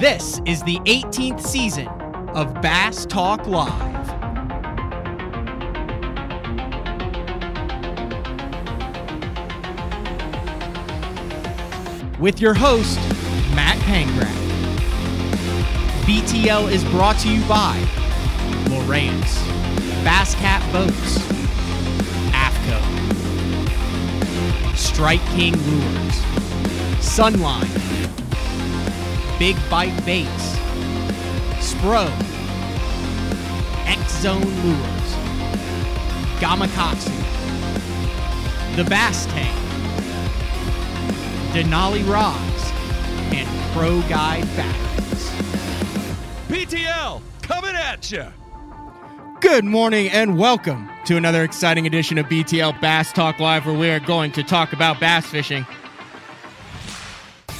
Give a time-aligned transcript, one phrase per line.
[0.00, 1.86] This is the 18th season
[2.34, 3.70] of Bass Talk Live.
[12.18, 12.98] With your host,
[13.54, 14.34] Matt Pangrac.
[16.06, 17.78] BTL is brought to you by
[18.64, 19.44] Lowrance,
[20.02, 21.18] Bass Cat Boats,
[22.34, 22.80] AFTCO,
[24.76, 26.20] Strike King Lures,
[26.98, 28.03] Sunline,
[29.38, 30.56] Big Bite Baits,
[31.58, 32.06] Spro,
[33.84, 35.10] X Zone Lures,
[36.38, 37.10] Gamakatsu,
[38.76, 39.52] The Bass Tank,
[41.52, 42.72] Denali Rods,
[43.34, 45.30] and Pro Guide Batteries.
[46.48, 48.26] BTL coming at you.
[49.40, 53.90] Good morning and welcome to another exciting edition of BTL Bass Talk Live, where we
[53.90, 55.66] are going to talk about bass fishing.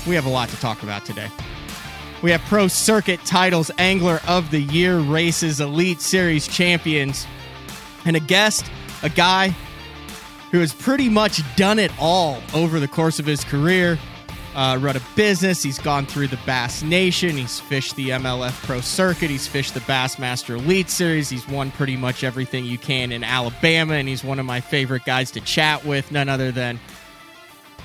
[0.06, 1.28] We have a lot to talk about today.
[2.24, 7.26] We have Pro Circuit titles, Angler of the Year races, Elite Series champions,
[8.06, 8.64] and a guest,
[9.02, 9.54] a guy
[10.50, 13.98] who has pretty much done it all over the course of his career.
[14.54, 15.62] Uh, run a business.
[15.62, 17.36] He's gone through the Bass Nation.
[17.36, 19.28] He's fished the MLF Pro Circuit.
[19.28, 21.28] He's fished the Bassmaster Elite Series.
[21.28, 25.04] He's won pretty much everything you can in Alabama, and he's one of my favorite
[25.04, 26.10] guys to chat with.
[26.10, 26.80] None other than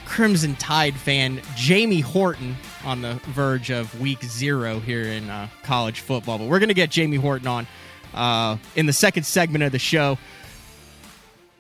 [0.06, 6.02] Crimson Tide fan Jamie Horton on the verge of week zero here in uh, college
[6.02, 6.38] football.
[6.38, 7.68] But we're going to get Jamie Horton on
[8.14, 10.18] uh, in the second segment of the show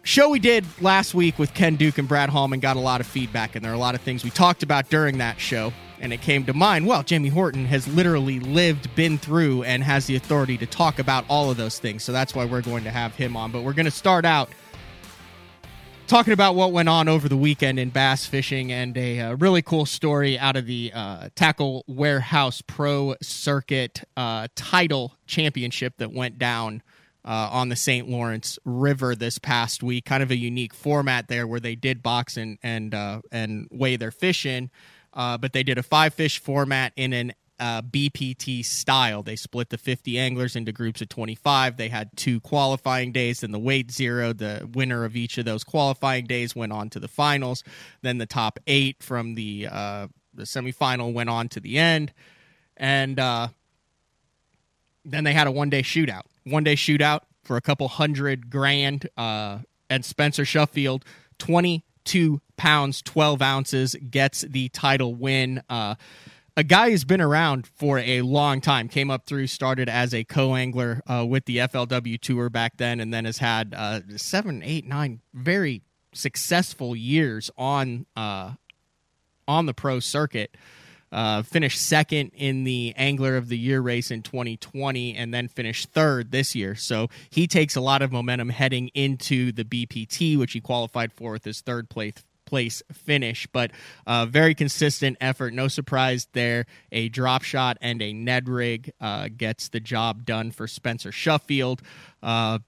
[0.09, 3.07] show we did last week with Ken Duke and Brad Hallman got a lot of
[3.07, 5.71] feedback, and there are a lot of things we talked about during that show.
[6.01, 10.07] And it came to mind, well, Jamie Horton has literally lived, been through, and has
[10.07, 12.03] the authority to talk about all of those things.
[12.03, 13.51] So that's why we're going to have him on.
[13.51, 14.49] But we're going to start out
[16.09, 19.61] talking about what went on over the weekend in bass fishing and a uh, really
[19.61, 26.39] cool story out of the uh, Tackle Warehouse Pro Circuit uh, title championship that went
[26.39, 26.81] down
[27.23, 28.09] uh, on the St.
[28.09, 30.05] Lawrence River this past week.
[30.05, 33.95] Kind of a unique format there where they did box and and uh, and weigh
[33.95, 34.71] their fish in,
[35.13, 39.23] but they did a five fish format in an uh, BPT style.
[39.23, 41.77] They split the 50 anglers into groups of 25.
[41.77, 44.33] They had two qualifying days, and the weight zero.
[44.33, 47.63] The winner of each of those qualifying days went on to the finals.
[48.01, 52.13] Then the top eight from the uh, the semifinal went on to the end,
[52.77, 53.49] and uh,
[55.05, 59.09] then they had a one day shootout one day shootout for a couple hundred grand.
[59.17, 59.59] Uh,
[59.89, 61.03] and Spencer Shuffield,
[61.39, 65.63] 22 pounds, 12 ounces, gets the title win.
[65.69, 65.95] Uh,
[66.59, 70.25] a guy who's been around for a long time came up through started as a
[70.25, 74.85] co-angler uh, with the flw tour back then and then has had uh, seven eight
[74.85, 75.81] nine very
[76.11, 78.51] successful years on uh,
[79.47, 80.57] on the pro circuit
[81.13, 85.89] uh, finished second in the Angler of the Year race in 2020 and then finished
[85.89, 86.75] third this year.
[86.75, 91.31] So he takes a lot of momentum heading into the BPT, which he qualified for
[91.31, 92.13] with his third place
[92.49, 93.71] place finish, but
[94.07, 95.53] uh, very consistent effort.
[95.53, 96.65] No surprise there.
[96.91, 101.81] A drop shot and a Ned rig uh, gets the job done for Spencer Shuffield.
[102.23, 102.59] Uh,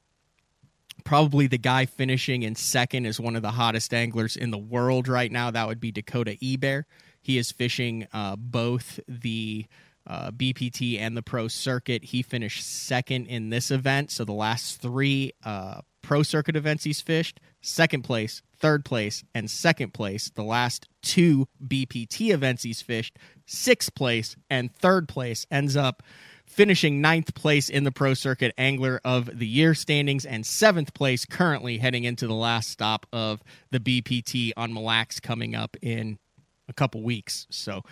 [1.03, 5.08] probably the guy finishing in second is one of the hottest anglers in the world
[5.08, 5.50] right now.
[5.50, 6.84] That would be Dakota Ebare.
[7.22, 9.66] He is fishing uh, both the
[10.06, 12.03] uh, BPT and the pro circuit.
[12.03, 14.12] He finished second in this event.
[14.12, 19.49] So the last three uh, pro circuit events he's fished, second place, third place, and
[19.49, 20.31] second place.
[20.33, 26.03] The last two BPT events he's fished, sixth place and third place, ends up
[26.45, 31.25] finishing ninth place in the pro circuit angler of the year standings and seventh place
[31.25, 36.19] currently heading into the last stop of the BPT on Mille Lacs coming up in
[36.67, 37.47] a couple weeks.
[37.50, 37.83] So,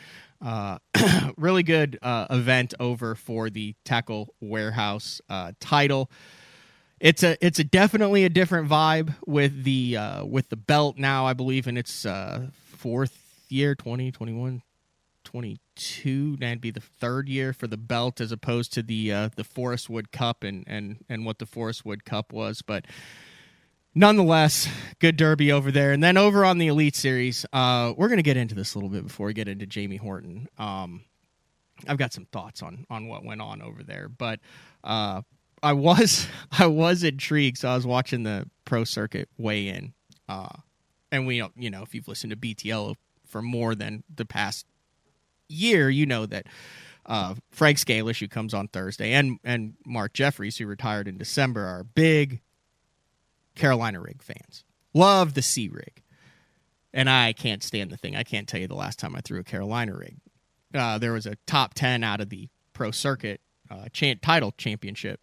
[0.42, 0.80] uh,
[1.38, 6.10] really good uh, event over for the Tackle Warehouse uh, title.
[7.00, 11.26] It's a it's a definitely a different vibe with the uh, with the belt now.
[11.26, 14.62] I believe in its uh, fourth year, 2021,
[15.24, 16.38] 22.
[16.38, 19.90] That'd be the third year for the belt as opposed to the uh, the Forrest
[19.90, 22.86] Wood Cup and and and what the Forrest Wood Cup was, but
[23.96, 24.68] nonetheless,
[25.00, 25.92] good derby over there.
[25.92, 28.78] And then over on the Elite Series, uh, we're going to get into this a
[28.78, 30.48] little bit before we get into Jamie Horton.
[30.58, 31.04] Um,
[31.88, 34.40] I've got some thoughts on on what went on over there, but
[34.84, 35.22] uh,
[35.62, 37.60] I was I was intrigued.
[37.60, 39.94] So I was watching the pro circuit weigh in,
[40.28, 40.50] uh,
[41.12, 42.96] and we you know if you've listened to BTL
[43.26, 44.66] for more than the past
[45.48, 46.46] year, you know that.
[47.06, 51.66] Uh, Frank Scalish, who comes on Thursday, and and Mark Jeffries, who retired in December,
[51.66, 52.40] are big
[53.56, 54.64] Carolina rig fans.
[54.94, 56.04] Love the C rig.
[56.94, 58.16] And I can't stand the thing.
[58.16, 60.18] I can't tell you the last time I threw a Carolina rig.
[60.74, 63.86] uh, there was a top 10 out of the pro circuit uh,
[64.22, 65.20] title championship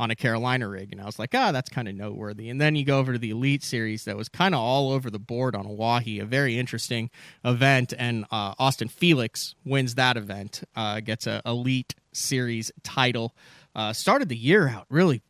[0.00, 0.92] on a Carolina rig.
[0.92, 2.48] And I was like, ah, that's kind of noteworthy.
[2.48, 5.10] And then you go over to the Elite Series that was kind of all over
[5.10, 7.10] the board on Oahe, a very interesting
[7.44, 7.92] event.
[7.98, 13.36] And uh, Austin Felix wins that event, uh, gets a Elite Series title.
[13.74, 15.20] Uh, started the year out really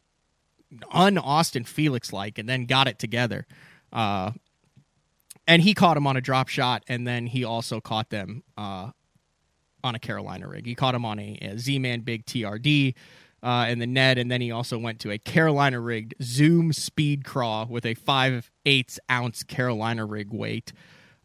[0.92, 3.48] un Austin Felix like, and then got it together.
[3.92, 4.30] Uh,
[5.48, 8.90] and he caught him on a drop shot, and then he also caught them uh,
[9.82, 10.64] on a Carolina rig.
[10.64, 12.94] He caught him on a a Z-Man Big TRD
[13.42, 17.24] uh, in the net, and then he also went to a Carolina rigged Zoom speed
[17.24, 20.72] craw with a five eighths ounce Carolina rig weight.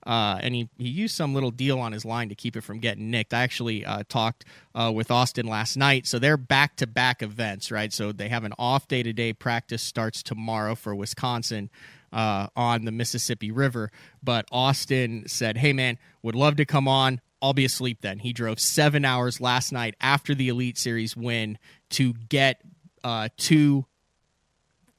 [0.05, 2.79] Uh, and he, he used some little deal on his line to keep it from
[2.79, 3.33] getting nicked.
[3.33, 4.45] I actually uh, talked
[4.75, 6.05] uh, with Austin last night.
[6.05, 7.91] So they're back to back events, right?
[7.91, 9.33] So they have an off day today.
[9.33, 11.71] Practice starts tomorrow for Wisconsin
[12.13, 13.91] uh, on the Mississippi River.
[14.23, 17.19] But Austin said, Hey, man, would love to come on.
[17.41, 18.19] I'll be asleep then.
[18.19, 21.57] He drove seven hours last night after the Elite Series win
[21.95, 22.61] to get
[23.03, 23.85] uh, to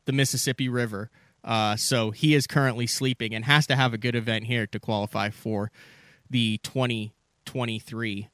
[0.07, 1.11] the Mississippi River.
[1.45, 4.81] Uh, so he is currently sleeping and has to have a good event here to
[4.81, 5.71] qualify for
[6.31, 8.29] the 2023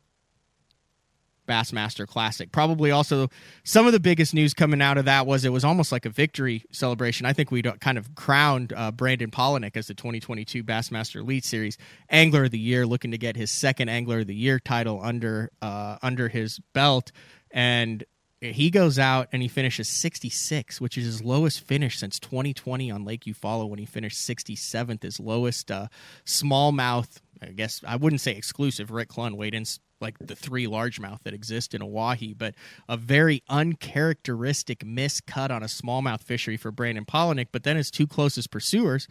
[1.49, 2.53] Bassmaster Classic.
[2.53, 3.29] Probably also
[3.65, 6.11] some of the biggest news coming out of that was it was almost like a
[6.11, 7.27] victory celebration.
[7.27, 11.77] I think we kind of crowned uh, Brandon Palaniuk as the 2022 Bassmaster Elite Series
[12.09, 15.51] Angler of the Year, looking to get his second Angler of the Year title under
[15.61, 17.11] uh, under his belt.
[17.51, 18.05] And
[18.51, 23.05] he goes out and he finishes 66, which is his lowest finish since 2020 on
[23.05, 25.87] Lake Eufaula when he finished 67th, his lowest uh,
[26.27, 27.21] smallmouth.
[27.41, 28.91] I guess I wouldn't say exclusive.
[28.91, 29.65] Rick Clunn weighed in
[30.01, 32.57] like the three largemouth that exist in Oahe, but
[32.89, 37.49] a very uncharacteristic miscut on a smallmouth fishery for Brandon Palaniuk.
[37.53, 39.07] But then his two closest pursuers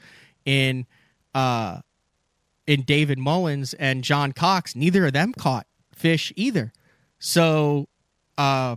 [0.45, 0.85] in
[1.33, 1.79] uh
[2.67, 6.73] in David Mullins and John Cox, neither of them caught fish either.
[7.17, 7.87] So
[8.37, 8.75] uh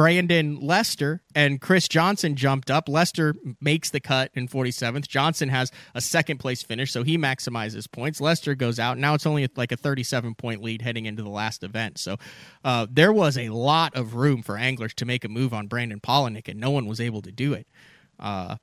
[0.00, 2.88] Brandon Lester and Chris Johnson jumped up.
[2.88, 5.06] Lester makes the cut in 47th.
[5.06, 8.18] Johnson has a second place finish, so he maximizes points.
[8.18, 8.96] Lester goes out.
[8.96, 11.98] Now it's only like a 37 point lead heading into the last event.
[11.98, 12.16] So
[12.64, 16.00] uh, there was a lot of room for anglers to make a move on Brandon
[16.00, 17.66] Palaniuk, and no one was able to do it.
[18.18, 18.56] Uh,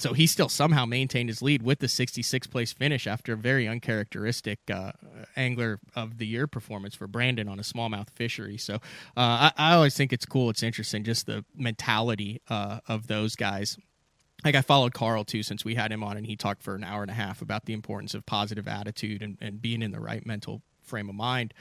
[0.00, 3.68] so he still somehow maintained his lead with the 66th place finish after a very
[3.68, 4.92] uncharacteristic uh,
[5.36, 8.56] angler of the year performance for Brandon on a smallmouth fishery.
[8.56, 8.78] So uh,
[9.16, 10.50] I, I, always think it's cool.
[10.50, 13.76] It's interesting, just the mentality uh, of those guys.
[14.44, 16.84] Like I followed Carl too, since we had him on, and he talked for an
[16.84, 20.00] hour and a half about the importance of positive attitude and, and being in the
[20.00, 21.52] right mental frame of mind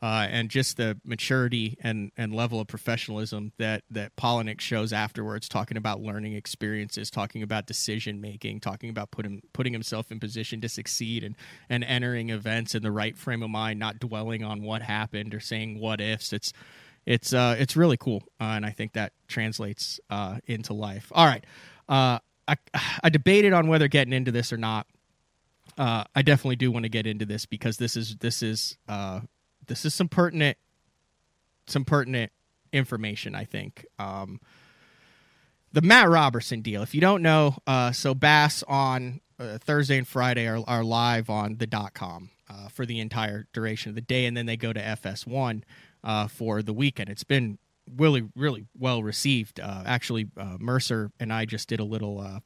[0.00, 5.48] uh, and just the maturity and, and level of professionalism that that Palaniuk shows afterwards,
[5.48, 10.60] talking about learning experiences, talking about decision making, talking about putting putting himself in position
[10.60, 11.34] to succeed and
[11.68, 15.40] and entering events in the right frame of mind, not dwelling on what happened or
[15.40, 16.32] saying what ifs.
[16.32, 16.52] It's
[17.04, 21.10] it's uh, it's really cool, uh, and I think that translates uh, into life.
[21.12, 21.44] All right,
[21.88, 22.56] uh, I
[23.02, 24.86] I debated on whether getting into this or not.
[25.76, 28.76] Uh, I definitely do want to get into this because this is this is
[29.68, 30.58] this is some pertinent
[31.66, 32.32] some pertinent
[32.72, 33.86] information i think.
[33.98, 34.40] Um,
[35.72, 40.08] the matt robertson deal if you don't know uh, so bass on uh, thursday and
[40.08, 44.00] friday are, are live on the dot com uh, for the entire duration of the
[44.00, 45.62] day and then they go to fs1
[46.04, 47.10] uh, for the weekend.
[47.10, 47.58] It's been
[47.96, 49.60] really really well received.
[49.60, 52.42] Uh, actually uh, mercer and i just did a little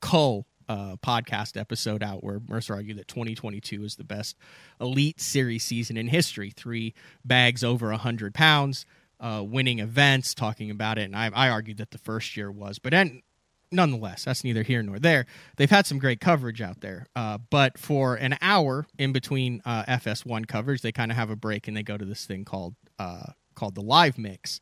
[0.00, 4.36] cull uh, podcast episode out where Mercer argued that 2022 is the best
[4.80, 6.50] elite series season in history.
[6.50, 8.86] Three bags over 100 pounds,
[9.20, 11.02] uh, winning events, talking about it.
[11.02, 12.78] And I, I argued that the first year was.
[12.78, 13.22] But then,
[13.70, 15.26] nonetheless, that's neither here nor there.
[15.56, 17.06] They've had some great coverage out there.
[17.16, 21.36] Uh, but for an hour in between uh, FS1 coverage, they kind of have a
[21.36, 24.60] break and they go to this thing called uh, called the live mix.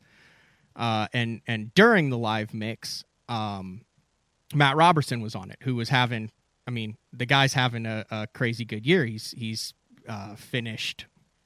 [0.75, 3.81] Uh, and and during the live mix, um,
[4.55, 6.31] Matt Robertson was on it, who was having,
[6.67, 9.05] I mean, the guy's having a, a crazy good year.
[9.05, 9.73] He's he's
[10.07, 11.05] uh, finished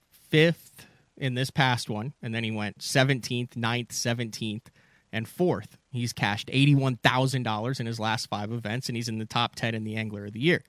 [0.09, 4.67] fifth in this past one, and then he went 17th, 9th, 17th,
[5.11, 5.77] and fourth.
[5.91, 9.83] He's cashed $81,000 in his last five events, and he's in the top 10 in
[9.83, 10.63] the Angler of the Year.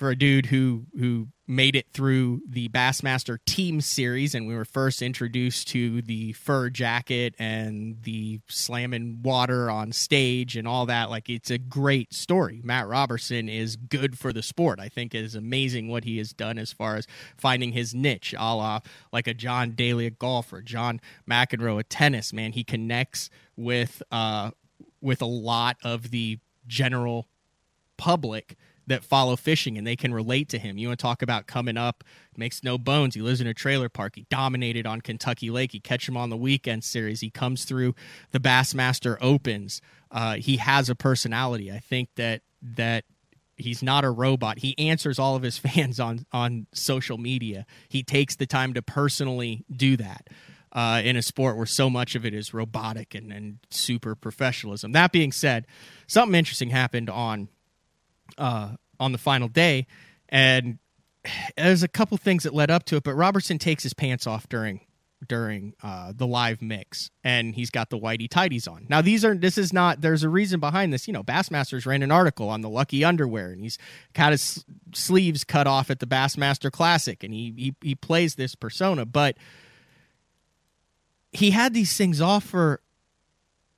[0.00, 4.64] For a dude who who made it through the Bassmaster Team Series, and we were
[4.64, 11.10] first introduced to the fur jacket and the slamming water on stage and all that.
[11.10, 12.62] Like, it's a great story.
[12.64, 14.80] Matt Robertson is good for the sport.
[14.80, 18.34] I think it is amazing what he has done as far as finding his niche,
[18.38, 18.80] a la
[19.12, 22.32] like a John Daly a golfer, John McEnroe a tennis.
[22.32, 24.52] Man, he connects with uh,
[25.02, 27.28] with a lot of the general
[27.98, 30.76] public that follow fishing and they can relate to him.
[30.78, 32.04] You want to talk about coming up,
[32.36, 33.14] makes no bones.
[33.14, 34.16] He lives in a trailer park.
[34.16, 35.74] He dominated on Kentucky Lake.
[35.74, 37.20] You catch him on the weekend series.
[37.20, 37.94] He comes through
[38.32, 39.80] the Bassmaster Opens.
[40.10, 41.70] Uh, he has a personality.
[41.70, 43.04] I think that that
[43.56, 44.58] he's not a robot.
[44.58, 47.66] He answers all of his fans on on social media.
[47.88, 50.28] He takes the time to personally do that.
[50.72, 54.92] Uh, in a sport where so much of it is robotic and, and super professionalism.
[54.92, 55.66] That being said,
[56.06, 57.48] something interesting happened on
[58.40, 59.86] uh, on the final day,
[60.28, 60.78] and
[61.56, 63.04] there's a couple things that led up to it.
[63.04, 64.80] But Robertson takes his pants off during
[65.28, 68.86] during uh, the live mix, and he's got the whitey tighties on.
[68.88, 70.00] Now these are this is not.
[70.00, 71.06] There's a reason behind this.
[71.06, 73.78] You know, Bassmasters ran an article on the lucky underwear, and he's
[74.14, 78.54] got his sleeves cut off at the Bassmaster Classic, and he he, he plays this
[78.54, 79.36] persona, but
[81.32, 82.80] he had these things off for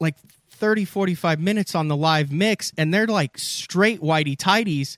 [0.00, 0.16] like
[0.62, 4.96] 30, 45 minutes on the live mix, and they're like straight whitey tighties.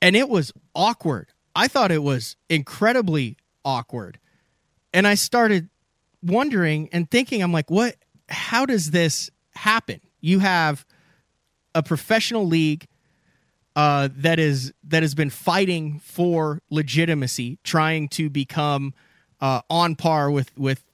[0.00, 1.32] And it was awkward.
[1.56, 4.20] I thought it was incredibly awkward.
[4.92, 5.68] And I started
[6.22, 7.96] wondering and thinking, I'm like, what?
[8.28, 10.00] How does this happen?
[10.20, 10.86] You have
[11.74, 12.86] a professional league
[13.74, 18.94] uh, that is that has been fighting for legitimacy, trying to become
[19.40, 20.84] uh, on par with with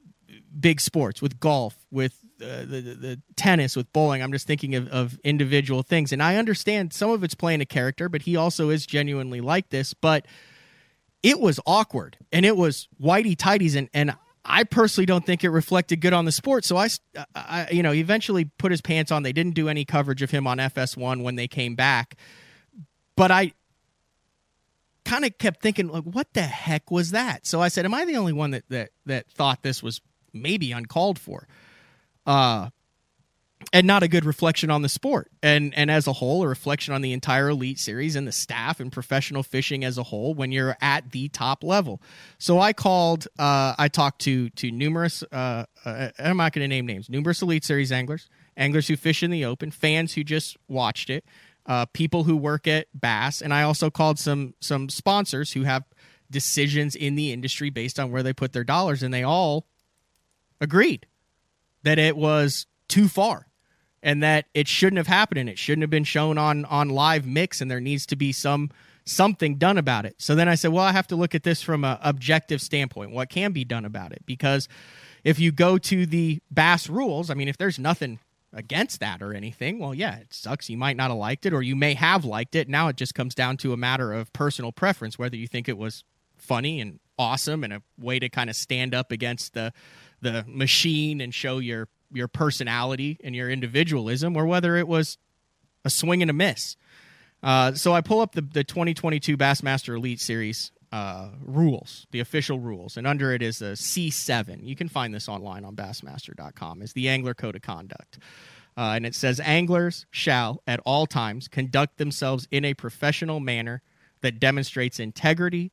[0.59, 4.23] big sports, with golf, with the, the, the tennis, with bowling.
[4.23, 7.67] I'm just thinking of, of individual things, and I understand some of it's playing a
[7.67, 9.95] character, but he also is genuinely like this.
[9.95, 10.27] But
[11.23, 15.51] it was awkward, and it was whitey tighties, and and I personally don't think it
[15.51, 16.65] reflected good on the sport.
[16.65, 16.89] So I,
[17.35, 19.23] I, you know, eventually put his pants on.
[19.23, 22.17] They didn't do any coverage of him on FS1 when they came back,
[23.17, 23.53] but I
[25.05, 27.47] kind of kept thinking, like, what the heck was that?
[27.47, 30.01] So I said, am I the only one that that that thought this was
[30.33, 31.47] maybe uncalled for?
[32.27, 32.71] Uh,
[33.73, 35.31] and not a good reflection on the sport.
[35.43, 38.81] And and as a whole a reflection on the entire elite series and the staff
[38.81, 42.01] and professional fishing as a whole when you're at the top level.
[42.39, 46.69] So i called uh, i talked to to numerous uh, uh, i'm not going to
[46.69, 50.57] name names numerous elite series anglers anglers who fish in the open fans who just
[50.69, 51.25] watched it
[51.67, 55.85] uh, people who work at bass and i also called some some sponsors who have
[56.31, 59.67] decisions in the industry based on where they put their dollars and they all
[60.61, 61.07] agreed
[61.83, 63.47] that it was too far
[64.03, 67.27] and that it shouldn't have happened and it shouldn't have been shown on on live
[67.27, 68.71] mix and there needs to be some
[69.05, 70.15] something done about it.
[70.19, 73.11] So then I said, well, I have to look at this from an objective standpoint.
[73.11, 74.25] What can be done about it?
[74.27, 74.69] Because
[75.25, 78.21] if you go to the Bass rules, I mean, if there's nothing
[78.53, 80.69] against that or anything, well, yeah, it sucks.
[80.69, 82.69] You might not have liked it or you may have liked it.
[82.69, 85.79] Now it just comes down to a matter of personal preference, whether you think it
[85.79, 86.05] was
[86.37, 89.73] funny and awesome and a way to kind of stand up against the
[90.21, 95.19] the machine and show your your personality and your individualism, or whether it was
[95.85, 96.77] a swing and a miss.
[97.43, 102.59] Uh, so I pull up the, the 2022 Bassmaster Elite Series uh, rules, the official
[102.59, 104.67] rules, and under it is a C7.
[104.67, 106.83] You can find this online on Bassmaster.com.
[106.83, 108.19] Is the Angler Code of Conduct.
[108.77, 113.83] Uh, and it says anglers shall at all times conduct themselves in a professional manner
[114.23, 115.73] that demonstrates integrity,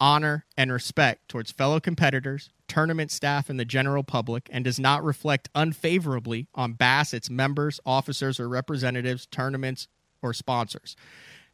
[0.00, 5.04] honor, and respect towards fellow competitors, tournament staff, and the general public, and does not
[5.04, 9.88] reflect unfavorably on Bass, its members, officers, or representatives, tournaments,
[10.22, 10.96] or sponsors.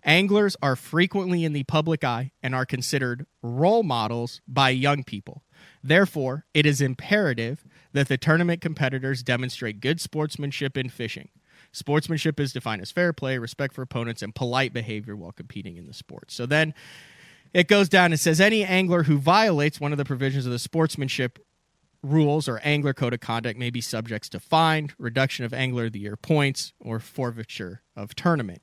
[0.02, 5.44] Anglers are frequently in the public eye and are considered role models by young people.
[5.82, 11.28] Therefore, it is imperative that the tournament competitors demonstrate good sportsmanship in fishing.
[11.73, 15.87] Sportsmanship is defined as fair play, respect for opponents, and polite behavior while competing in
[15.87, 16.30] the sport.
[16.30, 16.75] So then
[17.52, 20.59] it goes down and says any angler who violates one of the provisions of the
[20.59, 21.38] sportsmanship
[22.02, 25.92] rules or angler code of conduct may be subject to fine, reduction of angler of
[25.92, 28.62] the year points, or forfeiture of tournament.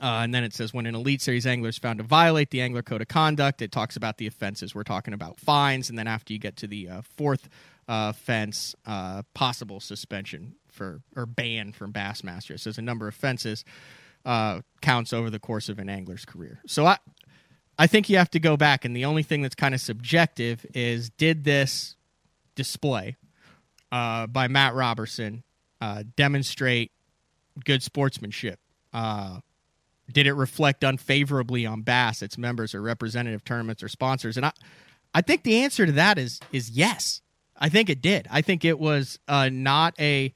[0.00, 2.60] Uh, and then it says when an elite series angler is found to violate the
[2.60, 4.74] angler code of conduct, it talks about the offenses.
[4.74, 7.48] We're talking about fines, and then after you get to the uh, fourth
[7.88, 12.52] uh, offense, uh, possible suspension for or ban from Bassmaster.
[12.52, 13.64] It says a number of offenses
[14.24, 16.60] uh, counts over the course of an angler's career.
[16.66, 16.98] So I,
[17.78, 20.66] I think you have to go back, and the only thing that's kind of subjective
[20.74, 21.96] is did this
[22.54, 23.16] display
[23.92, 25.44] uh, by Matt Robertson
[25.80, 26.90] uh, demonstrate
[27.64, 28.58] good sportsmanship?
[28.92, 29.40] Uh,
[30.12, 34.36] did it reflect unfavorably on Bass, its members, or representative tournaments or sponsors?
[34.36, 34.52] And I,
[35.14, 37.20] I think the answer to that is is yes.
[37.60, 38.26] I think it did.
[38.30, 40.32] I think it was uh, not a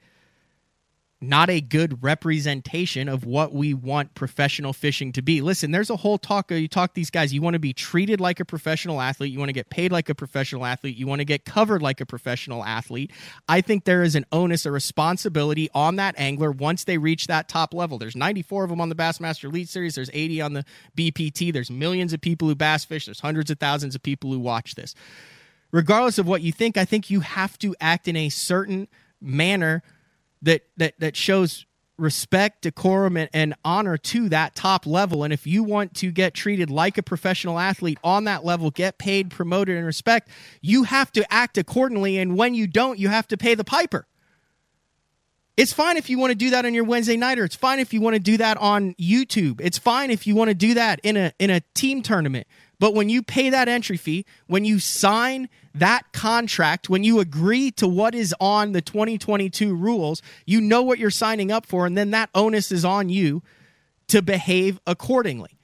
[1.22, 5.40] not a good representation of what we want professional fishing to be.
[5.40, 6.50] Listen, there's a whole talk.
[6.50, 7.32] Uh, you talk these guys.
[7.32, 9.32] You want to be treated like a professional athlete.
[9.32, 10.96] You want to get paid like a professional athlete.
[10.96, 13.12] You want to get covered like a professional athlete.
[13.48, 17.48] I think there is an onus, a responsibility on that angler once they reach that
[17.48, 17.98] top level.
[17.98, 19.94] There's 94 of them on the Bassmaster Elite Series.
[19.94, 20.64] There's 80 on the
[20.96, 21.52] BPT.
[21.52, 23.06] There's millions of people who bass fish.
[23.06, 24.96] There's hundreds of thousands of people who watch this.
[25.70, 28.88] Regardless of what you think, I think you have to act in a certain
[29.20, 29.82] manner
[30.42, 31.66] that that that shows
[31.98, 35.22] respect, decorum, and, and, honor to that top level.
[35.22, 38.98] And if you want to get treated like a professional athlete on that level, get
[38.98, 40.28] paid, promoted, and respect,
[40.60, 42.18] you have to act accordingly.
[42.18, 44.06] And when you don't, you have to pay the piper.
[45.56, 47.44] It's fine if you want to do that on your Wednesday nighter.
[47.44, 49.60] It's fine if you want to do that on YouTube.
[49.60, 52.46] It's fine if you want to do that in a in a team tournament.
[52.82, 57.70] But when you pay that entry fee, when you sign that contract, when you agree
[57.70, 61.96] to what is on the 2022 rules, you know what you're signing up for, and
[61.96, 63.40] then that onus is on you
[64.08, 65.60] to behave accordingly.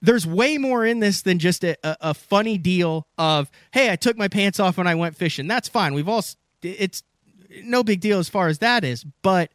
[0.00, 3.94] There's way more in this than just a, a, a funny deal of, hey, I
[3.94, 5.46] took my pants off when I went fishing.
[5.46, 5.94] That's fine.
[5.94, 6.24] We've all,
[6.60, 7.04] it's
[7.62, 9.04] no big deal as far as that is.
[9.22, 9.52] But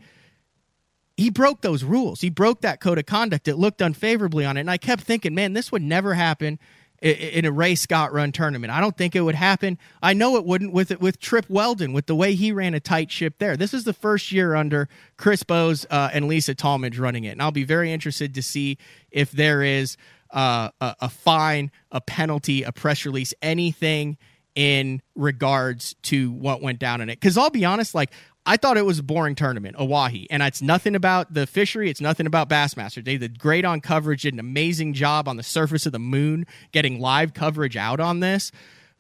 [1.18, 2.22] he broke those rules.
[2.22, 3.50] He broke that code of conduct.
[3.50, 4.62] It looked unfavorably on it.
[4.62, 6.60] And I kept thinking, man, this would never happen
[7.02, 8.72] in a Ray Scott run tournament.
[8.72, 9.78] I don't think it would happen.
[10.02, 12.80] I know it wouldn't with it with Trip Weldon with the way he ran a
[12.80, 13.56] tight ship there.
[13.56, 17.42] This is the first year under Chris Bowes uh, and Lisa Talmadge running it, and
[17.42, 18.78] I'll be very interested to see
[19.12, 19.98] if there is
[20.32, 24.18] uh, a, a fine, a penalty, a press release, anything
[24.56, 27.20] in regards to what went down in it.
[27.20, 28.12] Because I'll be honest, like
[28.48, 31.90] I thought it was a boring tournament, Oahe, and it's nothing about the fishery.
[31.90, 33.04] It's nothing about Bassmaster.
[33.04, 36.48] They did great on coverage, did an amazing job on the surface of the moon,
[36.72, 38.54] getting live coverage out on this.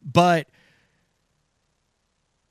[0.03, 0.49] But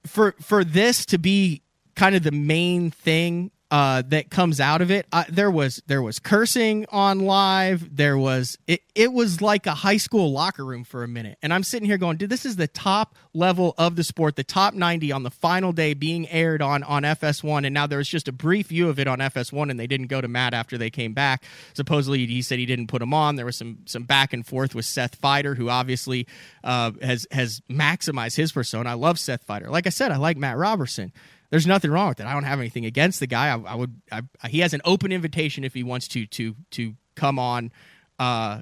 [0.07, 1.63] for for this to be
[1.97, 5.07] kind of the main thing uh, that comes out of it.
[5.13, 7.97] Uh, there was there was cursing on live.
[7.97, 8.83] There was it.
[8.95, 11.99] It was like a high school locker room for a minute, and I'm sitting here
[11.99, 14.37] going, "Dude, this is the top level of the sport.
[14.37, 18.09] The top 90 on the final day being aired on on FS1, and now there's
[18.09, 20.79] just a brief view of it on FS1, and they didn't go to Matt after
[20.79, 21.43] they came back.
[21.75, 23.35] Supposedly, he said he didn't put him on.
[23.35, 26.29] There was some some back and forth with Seth Feider, who obviously
[26.63, 28.91] uh, has has maximized his persona.
[28.91, 29.69] I love Seth Feider.
[29.69, 31.13] Like I said, I like Matt Robertson
[31.51, 32.27] there's nothing wrong with it.
[32.27, 33.49] I don't have anything against the guy.
[33.49, 34.01] I, I would.
[34.11, 37.73] I, he has an open invitation if he wants to to to come on,
[38.19, 38.61] uh,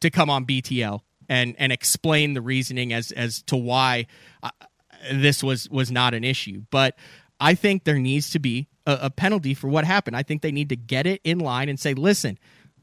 [0.00, 4.06] to come on BTL and and explain the reasoning as as to why
[4.42, 4.50] uh,
[5.12, 6.62] this was was not an issue.
[6.70, 6.96] But
[7.40, 10.16] I think there needs to be a, a penalty for what happened.
[10.16, 12.38] I think they need to get it in line and say, listen,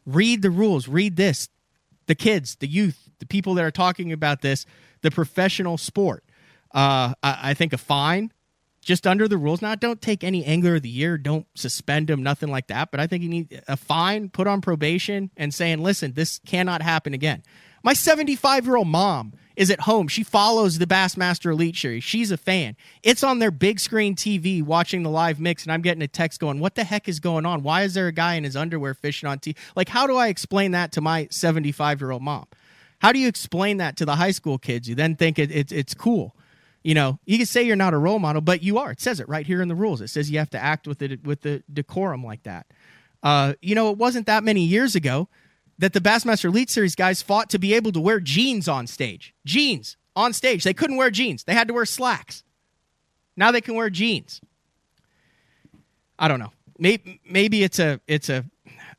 [0.05, 1.49] read the rules, read this.
[2.07, 4.67] The kids, the youth, the people that are talking about this,
[5.01, 6.23] the professional sport.
[6.71, 8.31] Uh, I, I think a fine
[8.85, 9.63] just under the rules.
[9.63, 12.91] Now, don't take any angler of the year, don't suspend him, nothing like that.
[12.91, 16.83] But I think you need a fine, put on probation, and saying, listen, this cannot
[16.83, 17.43] happen again.
[17.83, 20.07] My 75 year old mom is at home.
[20.07, 22.03] She follows the Bassmaster Elite Series.
[22.03, 22.75] She's a fan.
[23.01, 26.39] It's on their big screen TV watching the live mix, and I'm getting a text
[26.39, 27.63] going, What the heck is going on?
[27.63, 29.55] Why is there a guy in his underwear fishing on TV?
[29.75, 32.45] Like, how do I explain that to my 75 year old mom?
[32.99, 34.87] How do you explain that to the high school kids?
[34.87, 36.34] You then think it, it, it's cool
[36.85, 38.91] you know, you can say you're not a role model, but you are.
[38.91, 40.01] It says it right here in the rules.
[40.01, 42.67] It says you have to act with it with the decorum like that.
[43.23, 45.27] Uh, you know, it wasn't that many years ago
[45.79, 49.33] that the Bassmaster Elite Series guys fought to be able to wear jeans on stage.
[49.47, 50.63] Jeans on stage.
[50.63, 51.43] They couldn't wear jeans.
[51.45, 52.43] They had to wear slacks.
[53.35, 54.39] Now they can wear jeans.
[56.19, 56.51] I don't know.
[56.77, 58.45] Maybe, maybe it's a it's a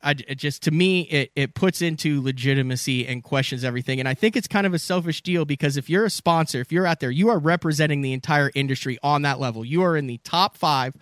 [0.02, 4.14] I, it just to me it, it puts into legitimacy and questions everything and i
[4.14, 7.00] think it's kind of a selfish deal because if you're a sponsor if you're out
[7.00, 10.56] there you are representing the entire industry on that level you are in the top
[10.56, 10.94] five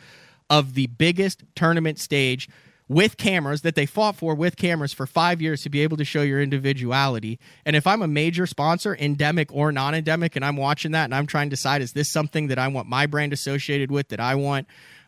[0.51, 2.49] of the biggest tournament stage
[2.89, 6.05] with cameras that they fought for with cameras for five years to be able to
[6.05, 7.39] show your individuality.
[7.65, 11.15] And if I'm a major sponsor, endemic or non endemic, and I'm watching that and
[11.15, 14.21] I'm trying to decide, is this something that I want my brand associated with, that
[14.21, 14.67] I want,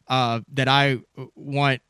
[0.08, 1.00] uh, that I
[1.34, 1.82] want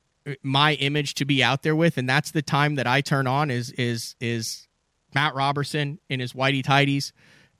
[0.43, 3.51] my image to be out there with, and that's the time that I turn on
[3.51, 4.69] is is is
[5.15, 7.12] Matt Robertson in his whitey tighties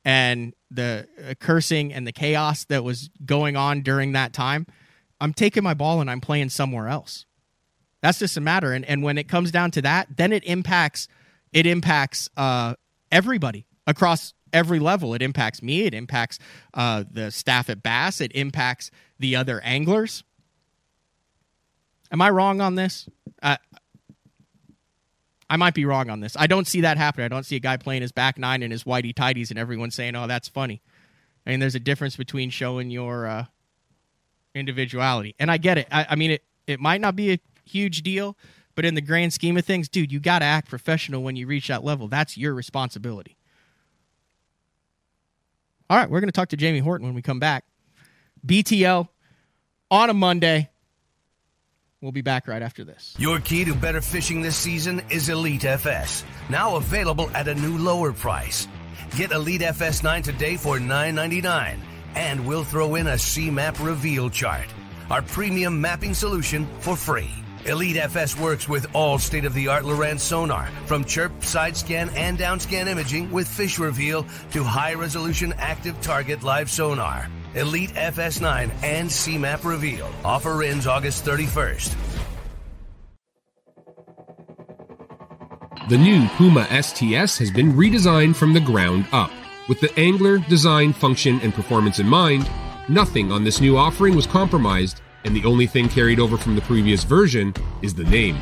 [0.05, 4.67] and the uh, cursing and the chaos that was going on during that time.
[5.21, 7.27] I'm taking my ball and I'm playing somewhere else.
[8.03, 8.73] That's just a matter.
[8.73, 11.09] And and when it comes down to that, then it impacts
[11.53, 12.75] it impacts uh,
[13.11, 15.15] everybody across every level.
[15.15, 15.83] It impacts me.
[15.83, 16.39] It impacts
[16.75, 18.21] uh, the staff at Bass.
[18.21, 20.25] It impacts the other anglers.
[22.11, 23.09] Am I wrong on this?
[23.43, 23.59] I
[25.49, 26.37] I might be wrong on this.
[26.37, 27.27] I don't see that happening.
[27.27, 29.91] I don't see a guy playing his back nine and his whitey tighties and everyone
[29.91, 30.83] saying, "Oh, that's funny."
[31.47, 33.45] I mean, there's a difference between showing your uh,
[34.55, 35.87] individuality, and I get it.
[35.91, 36.43] I, I mean, it.
[36.67, 38.37] it might not be a huge deal,
[38.75, 41.47] but in the grand scheme of things, dude, you got to act professional when you
[41.47, 42.09] reach that level.
[42.09, 43.37] That's your responsibility.
[45.89, 47.65] All right, we're going to talk to Jamie Horton when we come back.
[48.45, 49.09] BTL
[49.91, 50.71] on a Monday.
[52.03, 53.15] We'll be back right after this.
[53.19, 57.79] Your key to better fishing this season is Elite FS, now available at a new
[57.79, 58.69] lower price.
[59.17, 61.79] Get Elite FS 9 today for $9.99,
[62.15, 64.67] and we'll throw in a C-Map reveal chart,
[65.11, 67.31] our premium mapping solution for free.
[67.65, 72.89] Elite FS works with all state-of-the-art Lowrance sonar, from chirp, side scan, and down scan
[72.89, 77.31] imaging with fish reveal to high-resolution active target live sonar.
[77.57, 80.11] Elite FS9 and C-Map reveal.
[80.25, 81.97] Offer ends August 31st.
[85.89, 89.31] The new Puma STS has been redesigned from the ground up.
[89.69, 92.51] With the angler, design, function, and performance in mind,
[92.89, 96.63] nothing on this new offering was compromised and the only thing carried over from the
[96.63, 98.39] previous version is the name.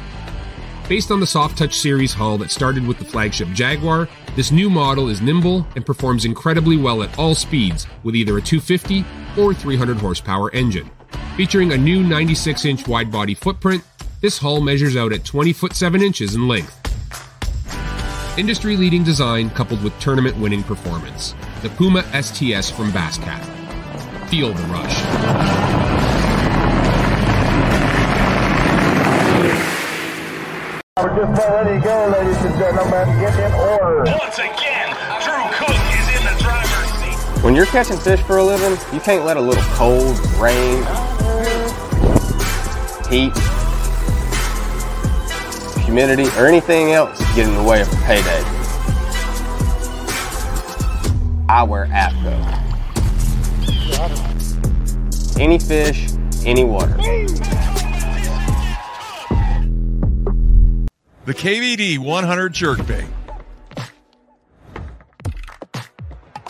[0.88, 4.68] Based on the Soft Touch series hull that started with the flagship Jaguar, this new
[4.68, 9.05] model is nimble and performs incredibly well at all speeds with either a 250
[9.38, 10.90] or 300 horsepower engine.
[11.37, 13.85] Featuring a new 96 inch wide body footprint,
[14.20, 16.81] this hull measures out at 20 foot 7 inches in length.
[18.37, 21.35] Industry leading design coupled with tournament winning performance.
[21.62, 23.44] The Puma STS from Basscat.
[24.29, 25.34] Feel the rush.
[30.97, 33.19] We're just about ready to go, ladies and gentlemen.
[33.19, 34.05] Get in order.
[34.17, 37.43] Once again, Drew Cook is in the driver's seat.
[37.43, 40.85] When you're catching fish for a living, you can't let a little cold, rain,
[43.11, 43.33] heat,
[45.83, 48.45] humidity, or anything else get in the way of a payday.
[51.49, 52.39] I wear AFTCO.
[55.41, 56.07] Any fish,
[56.47, 56.97] any water.
[61.25, 63.09] The KVD 100 jerkbait.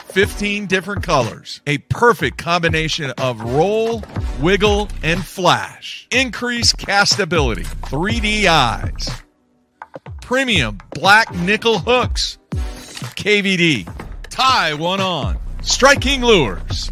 [0.07, 1.61] 15 different colors.
[1.67, 4.03] A perfect combination of roll,
[4.41, 6.09] wiggle, and flash.
[6.11, 7.65] Increased castability.
[7.65, 9.11] 3D eyes.
[10.21, 12.39] Premium black nickel hooks.
[13.17, 13.89] KVD.
[14.31, 15.39] Tie one on.
[15.63, 16.91] Strike King lures.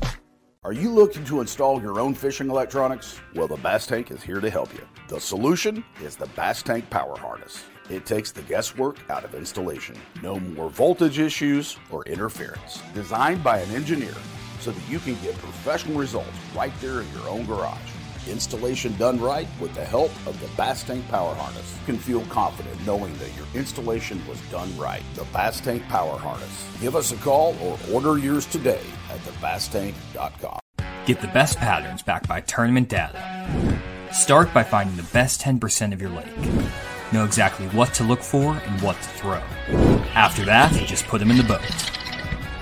[0.65, 3.19] Are you looking to install your own fishing electronics?
[3.35, 4.87] Well, the Bass Tank is here to help you.
[5.09, 7.65] The solution is the Bass Tank Power Harness.
[7.91, 9.97] It takes the guesswork out of installation.
[10.23, 12.81] No more voltage issues or interference.
[12.95, 14.15] Designed by an engineer
[14.61, 17.92] so that you can get professional results right there in your own garage.
[18.31, 21.77] Installation done right with the help of the Bass Tank Power Harness.
[21.81, 25.03] You can feel confident knowing that your installation was done right.
[25.15, 26.69] The Bass Tank Power Harness.
[26.81, 30.61] Give us a call or order yours today at thebasstank.com.
[31.05, 33.81] Get the best patterns backed by tournament data.
[34.13, 36.27] Start by finding the best 10% of your lake.
[37.13, 39.43] Know exactly what to look for and what to throw.
[40.15, 41.61] After that, just put them in the boat.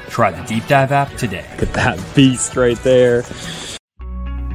[0.08, 1.46] Try the Deep Dive app today.
[1.58, 3.24] Get that beast right there.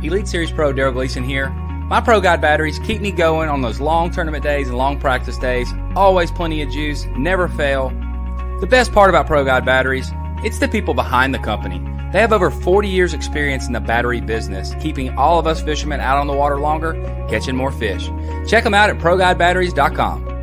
[0.06, 1.50] Elite Series Pro Darold Gleason here.
[1.90, 5.38] My Pro Guide batteries keep me going on those long tournament days and long practice
[5.38, 5.72] days.
[5.96, 7.90] Always plenty of juice, never fail.
[8.60, 10.10] The best part about Pro Guide batteries,
[10.44, 11.80] it's the people behind the company.
[12.12, 16.00] They have over 40 years experience in the battery business, keeping all of us fishermen
[16.00, 16.94] out on the water longer,
[17.30, 18.10] catching more fish.
[18.48, 20.34] Check them out at ProGuideBatteries.com.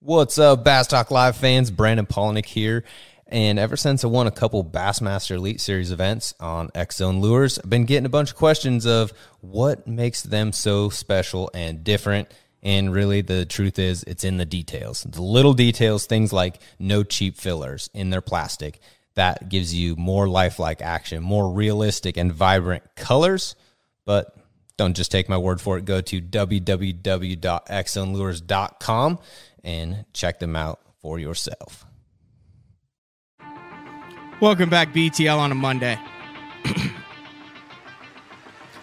[0.00, 1.70] What's up, Bass Talk Live fans?
[1.70, 2.84] Brandon Palaniuk here.
[3.26, 7.58] And ever since I won a couple Bassmaster Elite Series events on X Zone Lures,
[7.58, 12.28] I've been getting a bunch of questions of what makes them so special and different.
[12.62, 15.04] And really, the truth is, it's in the details.
[15.04, 18.78] The little details, things like no cheap fillers in their plastic.
[19.14, 23.54] That gives you more lifelike action, more realistic and vibrant colors.
[24.04, 24.36] But
[24.76, 25.84] don't just take my word for it.
[25.84, 29.18] Go to www.xzonelures.com
[29.62, 31.86] and check them out for yourself.
[34.44, 35.98] Welcome back, BTL, on a Monday.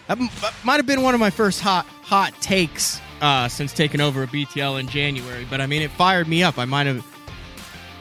[0.08, 0.18] that
[0.64, 4.28] might have been one of my first hot hot takes uh, since taking over a
[4.28, 6.58] BTL in January, but I mean, it fired me up.
[6.58, 7.06] I might have.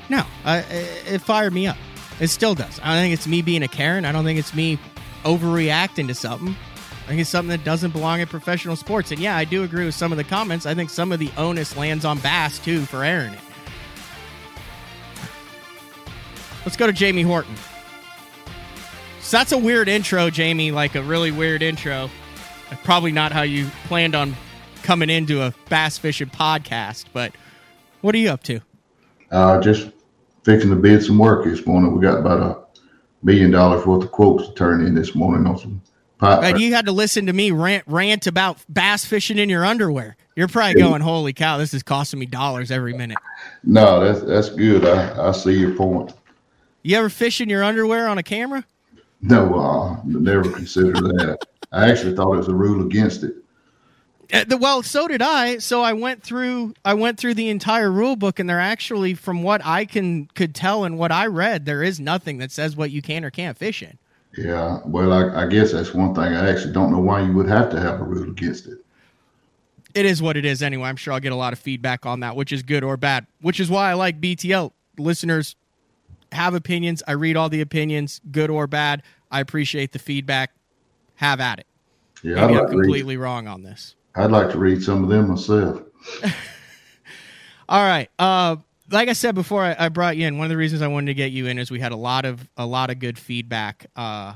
[0.09, 0.61] No, I,
[1.07, 1.77] it fired me up.
[2.19, 2.81] It still does.
[2.83, 4.07] I don't think it's me being a Karen.
[4.07, 4.79] I don't think it's me
[5.25, 6.57] overreacting to something.
[7.05, 9.13] I think it's something that doesn't belong in professional sports.
[9.13, 10.65] And yeah, I do agree with some of the comments.
[10.65, 13.41] I think some of the onus lands on Bass too for airing it.
[16.65, 17.55] Let's go to Jamie Horton.
[19.21, 22.11] So that's a weird intro, Jamie, like a really weird intro.
[22.85, 24.35] Probably not how you planned on
[24.83, 27.33] coming into a bass fishing podcast, but
[28.01, 28.61] what are you up to?
[29.31, 29.91] Uh, just
[30.45, 31.95] fixing to bid some work this morning.
[31.95, 32.81] We got about a
[33.25, 35.83] million dollars worth of quotes to turn in this morning on some
[36.21, 39.65] Pipe And you had to listen to me rant rant about bass fishing in your
[39.65, 40.17] underwear.
[40.37, 43.17] You're probably going, "Holy cow, this is costing me dollars every minute."
[43.65, 44.85] No, that's that's good.
[44.85, 46.13] I, I see your point.
[46.83, 48.65] You ever fish in your underwear on a camera?
[49.21, 51.39] No, uh, never considered that.
[51.73, 53.35] I actually thought it was a rule against it.
[54.33, 55.59] Uh, well, so did I.
[55.59, 59.43] So I went through I went through the entire rule book, and there actually, from
[59.43, 62.91] what I can could tell and what I read, there is nothing that says what
[62.91, 63.99] you can or can't fish in.
[64.37, 66.25] Yeah, well, I, I guess that's one thing.
[66.25, 68.79] I actually don't know why you would have to have a rule against it.
[69.93, 70.89] It is what it is anyway.
[70.89, 73.27] I'm sure I'll get a lot of feedback on that, which is good or bad.
[73.41, 74.71] Which is why I like BTL.
[74.99, 75.57] Listeners
[76.33, 77.03] have opinions.
[77.07, 79.03] I read all the opinions, good or bad.
[79.31, 80.53] I appreciate the feedback.
[81.17, 81.67] Have at it.
[82.23, 83.95] Yeah, Maybe I'm like, to read, completely wrong on this.
[84.15, 85.83] I'd like to read some of them myself.
[87.69, 88.09] All right.
[88.19, 88.57] Uh,
[88.91, 90.39] like I said before, I, I brought you in.
[90.39, 92.25] One of the reasons I wanted to get you in is we had a lot
[92.25, 94.35] of a lot of good feedback uh,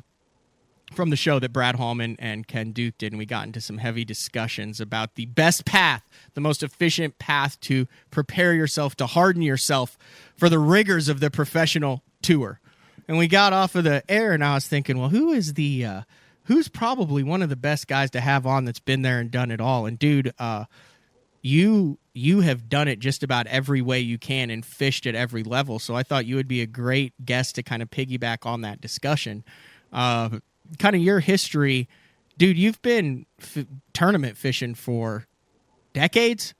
[0.94, 3.78] from the show that Brad Hallman and Ken Duke did, and we got into some
[3.78, 6.02] heavy discussions about the best path,
[6.34, 9.98] the most efficient path to prepare yourself to harden yourself
[10.36, 12.60] for the rigors of the professional tour.
[13.06, 15.84] And we got off of the air, and I was thinking, well, who is the
[15.84, 16.02] uh,
[16.44, 19.50] who's probably one of the best guys to have on that's been there and done
[19.50, 19.86] it all?
[19.86, 20.64] And dude, uh,
[21.42, 25.42] you you have done it just about every way you can and fished at every
[25.42, 25.78] level.
[25.78, 28.80] So I thought you would be a great guest to kind of piggyback on that
[28.80, 29.44] discussion.
[29.92, 30.38] Uh,
[30.78, 31.88] kind of your history,
[32.38, 32.58] dude.
[32.58, 35.26] You've been f- tournament fishing for
[35.92, 36.54] decades.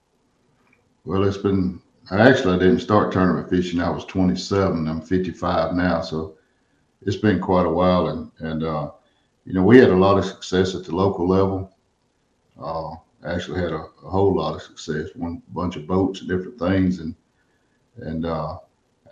[1.05, 1.81] Well, it's been.
[2.11, 3.81] Actually I didn't start tournament fishing.
[3.81, 4.87] I was 27.
[4.87, 6.37] I'm 55 now, so
[7.01, 8.09] it's been quite a while.
[8.09, 8.91] And and uh,
[9.45, 11.71] you know we had a lot of success at the local level.
[12.61, 12.95] Uh,
[13.27, 15.09] actually had a, a whole lot of success.
[15.17, 17.15] Won a bunch of boats and different things, and
[17.97, 18.59] and uh,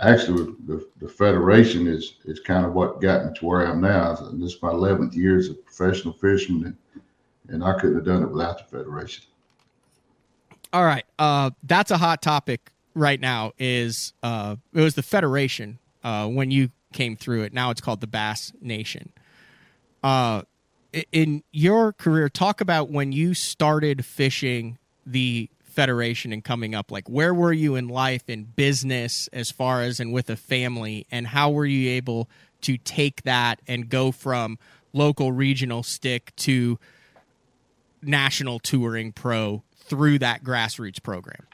[0.01, 3.81] actually the, the federation is is kind of what got me to where I am
[3.81, 4.15] now.
[4.15, 7.03] This is my 11th year as a professional fisherman, and,
[7.49, 9.25] and I couldn't have done it without the federation.
[10.73, 13.53] All right, uh, that's a hot topic right now.
[13.59, 17.53] Is uh, it was the federation uh, when you came through it.
[17.53, 19.13] Now it's called the Bass Nation.
[20.03, 20.43] Uh,
[21.11, 26.91] in your career, talk about when you started fishing the federation and coming up.
[26.91, 31.07] Like, where were you in life, in business, as far as and with a family,
[31.11, 32.29] and how were you able
[32.63, 34.59] to take that and go from
[34.93, 36.79] local regional stick to
[38.03, 41.47] national touring pro through that grassroots program?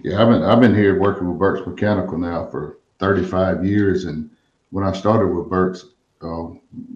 [0.00, 4.28] Yeah, I've been I've been here working with Burks Mechanical now for 35 years, and
[4.70, 5.84] when I started with Burks,
[6.20, 6.48] uh,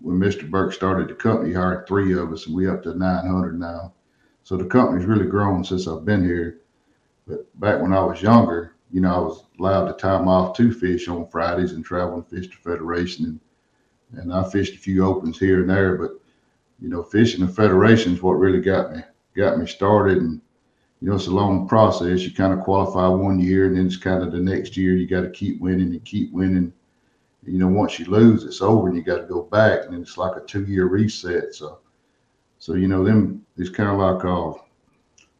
[0.02, 0.48] when Mr.
[0.48, 3.92] Burke started the company, he hired three of us, and we up to 900 now.
[4.48, 6.61] So the company's really grown since I've been here.
[7.26, 10.72] But back when I was younger, you know, I was allowed to time off to
[10.72, 13.40] fish on Fridays and travel and fish the Federation, and
[14.18, 15.98] and I fished a few opens here and there.
[15.98, 16.12] But
[16.80, 19.02] you know, fishing the Federation is what really got me
[19.37, 20.40] got me started, and
[21.02, 22.22] you know, it's a long process.
[22.22, 25.06] You kind of qualify one year, and then it's kind of the next year you
[25.06, 26.72] got to keep winning and keep winning.
[27.42, 30.16] You know, once you lose, it's over, and you got to go back, and it's
[30.16, 31.54] like a two-year reset.
[31.54, 31.80] So,
[32.59, 34.53] so you know, them it's kind of like uh,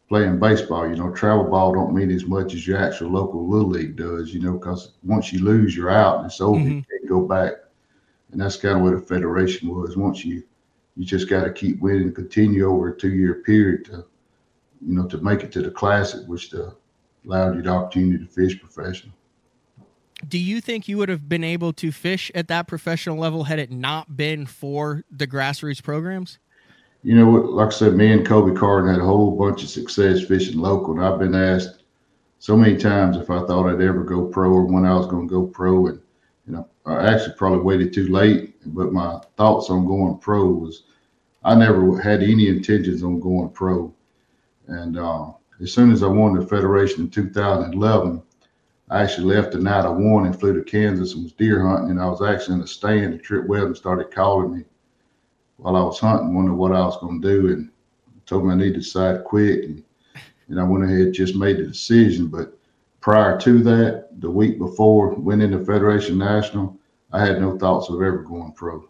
[0.09, 0.89] playing baseball.
[0.89, 4.33] You know, travel ball don't mean as much as your actual local little league does.
[4.33, 6.59] You know, because once you lose, you're out, and it's over.
[6.59, 7.53] You can't go back,
[8.33, 9.97] and that's kind of what the federation was.
[9.97, 10.43] Once you,
[10.97, 14.05] you just got to keep winning, and continue over a two-year period to
[14.87, 16.75] you know, to make it to the classic, which the,
[17.25, 19.15] allowed you the opportunity to fish professional.
[20.27, 23.59] Do you think you would have been able to fish at that professional level had
[23.59, 26.39] it not been for the grassroots programs?
[27.03, 30.25] You know, like I said, me and Kobe Carden had a whole bunch of success
[30.25, 31.85] fishing local, and I've been asked
[32.41, 35.29] so many times if I thought I'd ever go pro or when I was going
[35.29, 36.01] to go pro, and
[36.47, 38.55] you know, I actually probably waited too late.
[38.75, 40.85] But my thoughts on going pro was
[41.45, 43.95] I never had any intentions on going pro.
[44.67, 45.33] And uh,
[45.63, 48.23] as soon as I won the Federation in 2011,
[48.91, 51.91] I actually left the night I won and flew to Kansas and was deer hunting.
[51.91, 54.65] And I was actually in a stand, and Trip Weldon started calling me
[55.59, 57.71] while I was hunting, wondering what I was going to do, and
[58.27, 59.65] told me I need to decide quick.
[59.65, 59.85] And,
[60.49, 62.29] and I went ahead just made the decision.
[62.29, 62.57] But
[63.01, 66.79] prior to that, the week before went into Federation National,
[67.13, 68.89] I had no thoughts of ever going pro.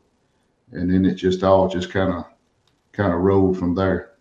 [0.73, 2.27] And then it just all just kind of
[2.93, 4.13] kind of rolled from there.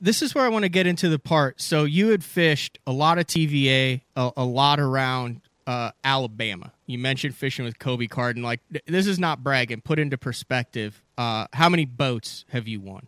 [0.00, 1.60] This is where I want to get into the part.
[1.60, 6.73] So you had fished a lot of TVA, a, a lot around uh, Alabama.
[6.86, 8.42] You mentioned fishing with Kobe Carden.
[8.42, 9.80] Like th- this is not bragging.
[9.80, 13.06] Put into perspective, uh, how many boats have you won?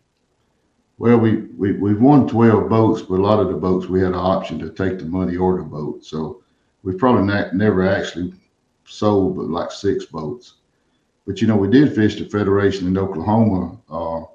[0.99, 4.09] Well, we, we, we've won 12 boats, but a lot of the boats we had
[4.09, 6.03] an option to take the money or the boat.
[6.03, 6.41] So
[6.81, 8.33] we probably not, never actually
[8.85, 10.53] sold but like six boats.
[11.27, 13.77] but you know, we did fish the Federation in Oklahoma.
[13.91, 14.25] Uh,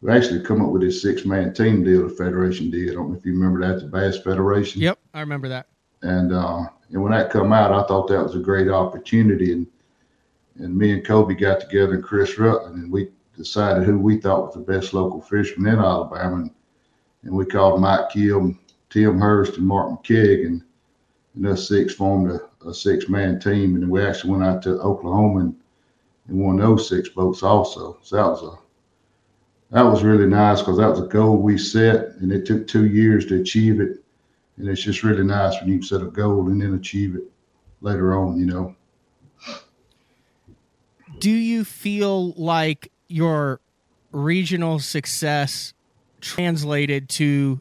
[0.00, 2.90] we actually come up with this six man team deal the Federation did.
[2.90, 4.80] I don't know if you remember that, the Bass Federation.
[4.80, 5.68] Yep, I remember that.
[6.04, 9.52] And uh, and when that come out, I thought that was a great opportunity.
[9.52, 9.66] And
[10.56, 14.46] and me and Kobe got together and Chris Rutland, and we decided who we thought
[14.46, 16.36] was the best local fisherman in Alabama.
[16.36, 16.50] And,
[17.24, 18.54] and we called Mike Kill,
[18.90, 20.62] Tim Hurst, and Mark McKeag, and,
[21.34, 23.74] and us six formed a, a six man team.
[23.74, 25.56] And we actually went out to Oklahoma and,
[26.28, 27.98] and won those six boats also.
[28.02, 28.64] So that was a
[29.70, 32.86] that was really nice because that was a goal we set, and it took two
[32.86, 34.03] years to achieve it.
[34.56, 37.24] And it's just really nice when you set a goal and then achieve it
[37.80, 38.76] later on, you know.
[41.18, 43.60] Do you feel like your
[44.12, 45.74] regional success
[46.20, 47.60] translated to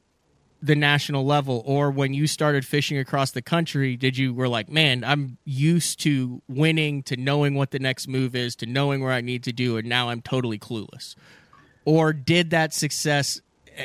[0.62, 4.70] the national level or when you started fishing across the country did you were like
[4.70, 9.12] man i'm used to winning to knowing what the next move is to knowing where
[9.12, 11.16] i need to do and now i'm totally clueless
[11.84, 13.42] or did that success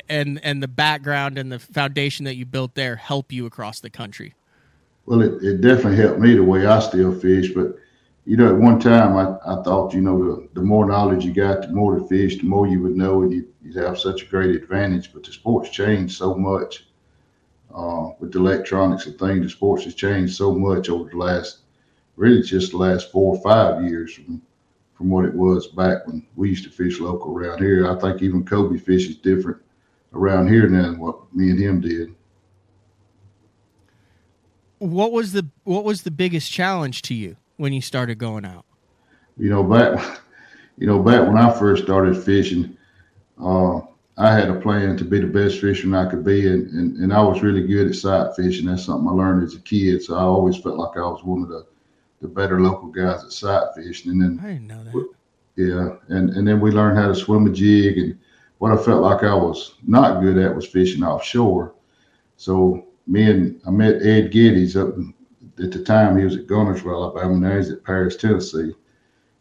[0.09, 3.91] and and the background and the foundation that you built there help you across the
[3.91, 4.35] country
[5.07, 7.79] well it, it definitely helped me the way i still fish but
[8.29, 11.33] you know, at one time I, I thought, you know, the, the more knowledge you
[11.33, 14.23] got, the more to fish, the more you would know, and you, would have such
[14.23, 15.15] a great advantage.
[15.15, 16.85] But the sport's changed so much
[17.75, 19.45] uh, with the electronics and things.
[19.45, 21.61] The sports has changed so much over the last,
[22.17, 24.43] really just the last four or five years from,
[24.93, 27.91] from what it was back when we used to fish local around here.
[27.91, 29.63] I think even Kobe fish is different
[30.13, 32.15] around here now than what me and him did.
[34.79, 37.37] What was the what was the biggest challenge to you?
[37.59, 38.65] when you started going out?
[39.37, 40.21] You know, back
[40.79, 42.77] you know, back when I first started fishing,
[43.41, 43.81] uh,
[44.17, 47.13] I had a plan to be the best fisherman I could be, and, and, and
[47.13, 48.67] I was really good at sight fishing.
[48.67, 50.03] That's something I learned as a kid.
[50.03, 51.67] So I always felt like I was one of the,
[52.21, 54.13] the better local guys at sight fishing.
[54.13, 55.09] And then I didn't know that.
[55.57, 58.19] Yeah, and and then we learned how to swim a jig, and
[58.59, 61.75] what I felt like I was not good at was fishing offshore.
[62.37, 64.95] So me and I met Ed Geddes up
[65.63, 67.37] at the time he was at Guntersville, Alabama.
[67.37, 68.75] Now he's at Paris, Tennessee.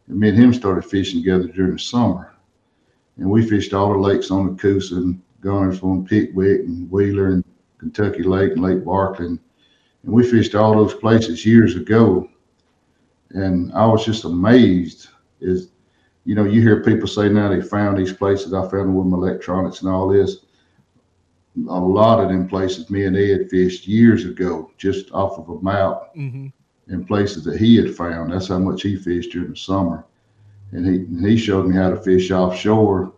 [0.08, 2.34] And me and him started fishing together during the summer.
[3.18, 7.34] And we fished all the lakes on the Coosa and Guntersville and Pickwick and Wheeler
[7.34, 7.44] and
[7.78, 9.26] Kentucky Lake and Lake Barkley.
[9.28, 9.40] And
[10.04, 12.30] we fished all those places years ago.
[13.32, 15.10] And I was just amazed
[15.42, 15.70] is,
[16.28, 18.54] you know, you hear people say now they found these places.
[18.54, 20.38] I found them with my electronics and all this
[21.70, 25.62] a lot of them places me and Ed fished years ago, just off of a
[25.62, 26.48] map mm-hmm.
[26.88, 28.32] in places that he had found.
[28.32, 30.06] That's how much he fished during the summer.
[30.72, 33.14] And he he showed me how to fish offshore.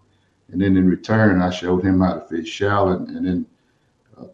[0.51, 2.91] And then in return, I showed him how to fish shallow.
[2.91, 3.45] And then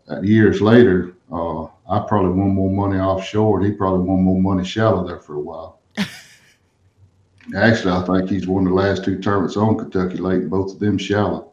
[0.10, 3.60] uh, years later, uh, I probably won more money offshore.
[3.60, 5.80] And he probably won more money shallow there for a while.
[7.54, 10.80] Actually, I think he's won the last two tournaments on Kentucky Lake, and both of
[10.80, 11.52] them shallow.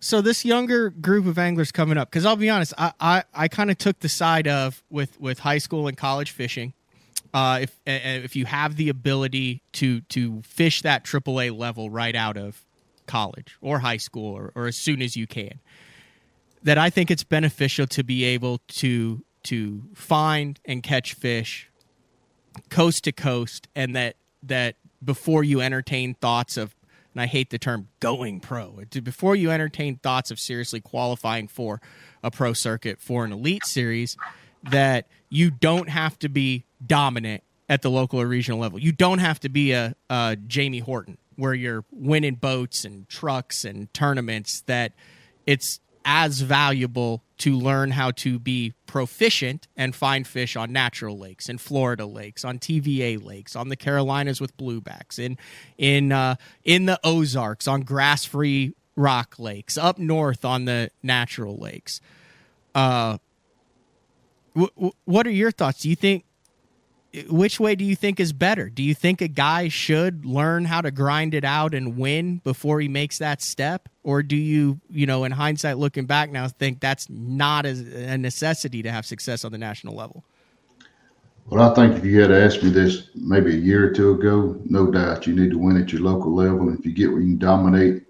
[0.00, 3.48] So this younger group of anglers coming up because i'll be honest i i, I
[3.48, 6.72] kind of took the side of with with high school and college fishing.
[7.32, 12.36] Uh, if if you have the ability to to fish that AAA level right out
[12.36, 12.64] of
[13.06, 15.60] college or high school or, or as soon as you can,
[16.62, 21.69] that I think it's beneficial to be able to to find and catch fish
[22.68, 26.74] coast to coast, and that that before you entertain thoughts of
[27.12, 28.82] and I hate the term going pro.
[29.02, 31.80] Before you entertain thoughts of seriously qualifying for
[32.22, 34.16] a pro circuit for an elite series,
[34.70, 38.78] that you don't have to be dominant at the local or regional level.
[38.78, 43.64] You don't have to be a, a Jamie Horton where you're winning boats and trucks
[43.64, 44.62] and tournaments.
[44.62, 44.92] That
[45.46, 51.48] it's as valuable to learn how to be proficient and find fish on natural lakes,
[51.48, 55.38] in Florida lakes, on TVA lakes, on the Carolinas with bluebacks, in
[55.78, 62.00] in uh, in the Ozarks, on grass-free rock lakes, up north on the natural lakes.
[62.74, 63.18] Uh,
[64.54, 65.80] w- w- what are your thoughts?
[65.80, 66.24] Do you think
[67.28, 68.68] which way do you think is better?
[68.68, 72.80] Do you think a guy should learn how to grind it out and win before
[72.80, 73.88] he makes that step?
[74.04, 78.82] Or do you, you know, in hindsight looking back now, think that's not a necessity
[78.82, 80.24] to have success on the national level?
[81.46, 84.60] Well, I think if you had asked me this maybe a year or two ago,
[84.66, 86.68] no doubt you need to win at your local level.
[86.68, 88.04] And if you get where you can dominate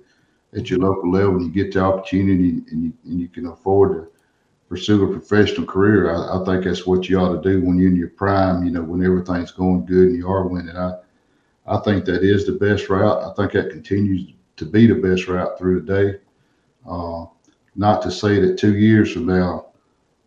[0.55, 3.93] at your local level and you get the opportunity and you, and you can afford
[3.93, 4.10] to
[4.71, 7.91] pursue a professional career, I, I, think that's what you ought to do when you're
[7.91, 8.65] in your prime.
[8.65, 10.77] You know, when everything's going good and you are winning.
[10.77, 10.95] I,
[11.67, 13.21] I think that is the best route.
[13.21, 16.19] I think that continues to be the best route through the day.
[16.89, 17.27] Uh,
[17.75, 19.67] not to say that two years from now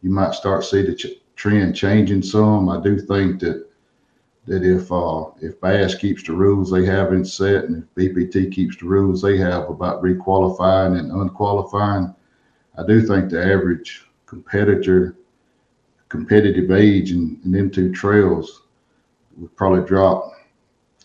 [0.01, 2.67] you might start see the ch- trend changing some.
[2.67, 3.65] I do think that
[4.45, 8.51] that if uh, if Bass keeps the rules they have in set, and if BPT
[8.51, 12.13] keeps the rules they have about requalifying and unqualifying,
[12.77, 15.15] I do think the average competitor
[16.09, 18.63] competitive age in, in them two trails
[19.37, 20.31] would probably drop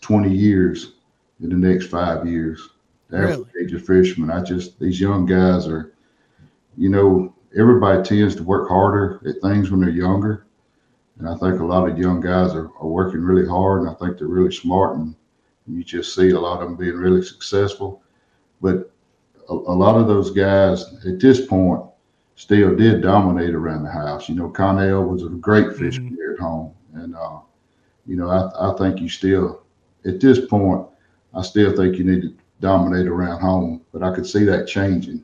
[0.01, 0.93] 20 years
[1.41, 2.69] in the next five years.
[3.09, 4.29] The average age of fishermen.
[4.29, 5.93] I just these young guys are,
[6.77, 10.45] you know, everybody tends to work harder at things when they're younger.
[11.17, 13.95] And I think a lot of young guys are, are working really hard and I
[13.95, 15.15] think they're really smart and
[15.67, 18.03] you just see a lot of them being really successful.
[18.61, 18.91] But
[19.49, 21.83] a, a lot of those guys at this point
[22.39, 24.29] still did dominate around the house.
[24.29, 26.15] You know, Connell was a great fish mm-hmm.
[26.33, 26.73] at home.
[26.93, 27.39] And, uh,
[28.05, 29.63] you know, I, I think you still,
[30.05, 30.87] at this point,
[31.33, 33.81] I still think you need to dominate around home.
[33.91, 35.21] But I could see that changing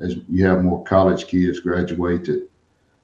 [0.00, 2.48] as you have more college kids graduate that,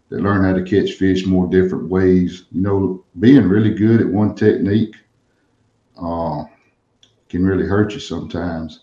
[0.09, 2.47] that learn how to catch fish more different ways.
[2.51, 4.97] You know, being really good at one technique
[6.03, 6.47] uh,
[7.29, 8.81] can really hurt you sometimes.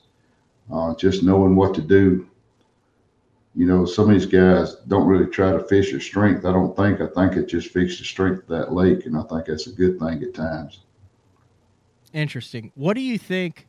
[0.71, 2.29] Uh, just knowing what to do.
[3.57, 6.45] You know, some of these guys don't really try to fish your strength.
[6.45, 7.01] I don't think.
[7.01, 9.71] I think it just fixes the strength of that lake, and I think that's a
[9.71, 10.81] good thing at times.
[12.13, 12.71] Interesting.
[12.75, 13.67] What do you think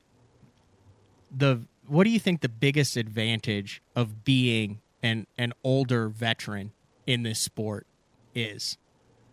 [1.34, 6.72] the what do you think the biggest advantage of being an an older veteran
[7.06, 7.86] in this sport
[8.34, 8.76] is?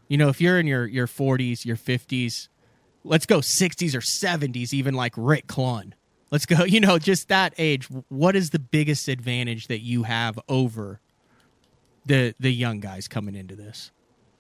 [0.08, 2.48] You know, if you're in your your 40s, your 50s,
[3.04, 5.92] let's go 60s or 70s, even like Rick Clunn.
[6.32, 7.88] Let's go, you know, just that age.
[8.10, 11.00] What is the biggest advantage that you have over
[12.06, 13.92] the the young guys coming into this?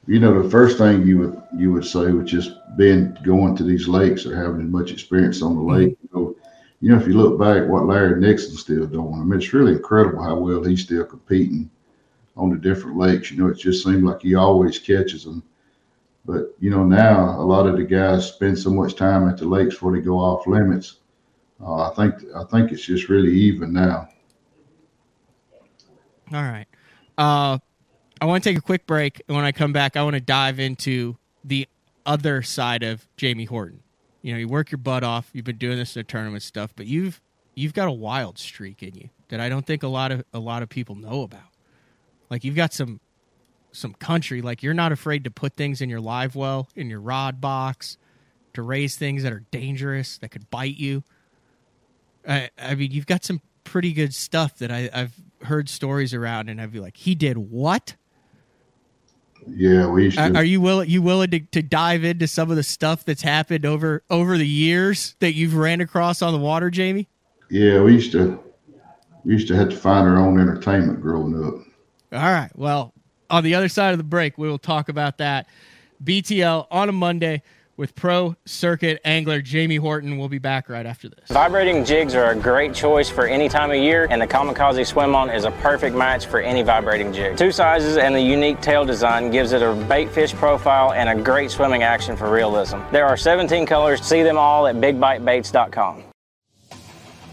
[0.08, 3.64] You know, the first thing you would you would say would just being going to
[3.64, 5.90] these lakes or having as much experience on the lake.
[5.90, 6.18] Mm-hmm.
[6.18, 6.36] You know,
[6.82, 9.72] you know, if you look back, what Larry Nixon's still doing, I mean, it's really
[9.72, 11.70] incredible how well he's still competing
[12.38, 13.32] on the different lakes.
[13.32, 15.42] You know, it just seemed like he always catches them.
[16.26, 19.46] But you know, now a lot of the guys spend so much time at the
[19.46, 20.98] lakes before they go off limits.
[21.62, 24.10] Uh, I think I think it's just really even now.
[26.34, 26.68] All right.
[27.18, 27.60] Uh,
[28.20, 30.22] I want to take a quick break, and when I come back, I want to
[30.22, 31.68] dive into the
[32.06, 33.84] other side of Jamie Horton
[34.26, 35.30] you know, you work your butt off.
[35.34, 37.22] You've been doing this in tournament stuff, but you've
[37.54, 40.40] you've got a wild streak in you that I don't think a lot of a
[40.40, 41.52] lot of people know about.
[42.32, 43.00] Like you've got some
[43.72, 44.42] some country.
[44.42, 48.00] Like you're not afraid to put things in your live well, in your rod box,
[48.56, 51.04] to raise things that are dangerous that could bite you.
[52.28, 55.14] I I mean, you've got some pretty good stuff that I, I've
[55.44, 57.96] heard stories around, and I'd be like, he did what?
[59.48, 62.64] Yeah, we to, are you willing you willing to, to dive into some of the
[62.64, 67.08] stuff that's happened over over the years that you've ran across on the water, Jamie?
[67.50, 68.40] Yeah, we used to
[69.24, 71.56] we used to have to find our own entertainment growing up.
[72.12, 72.50] All right.
[72.56, 72.94] Well,
[73.30, 75.48] on the other side of the break, we will talk about that.
[76.04, 77.42] BTL on a Monday
[77.78, 80.18] with pro circuit angler Jamie Horton.
[80.18, 81.30] We'll be back right after this.
[81.30, 85.16] Vibrating jigs are a great choice for any time of year, and the Kamikaze Swim
[85.16, 87.38] On is a perfect match for any vibrating jig.
[87.38, 91.22] Two sizes and the unique tail design gives it a bait fish profile and a
[91.22, 92.78] great swimming action for realism.
[92.92, 94.02] There are 17 colors.
[94.02, 96.04] See them all at bigbitebaits.com.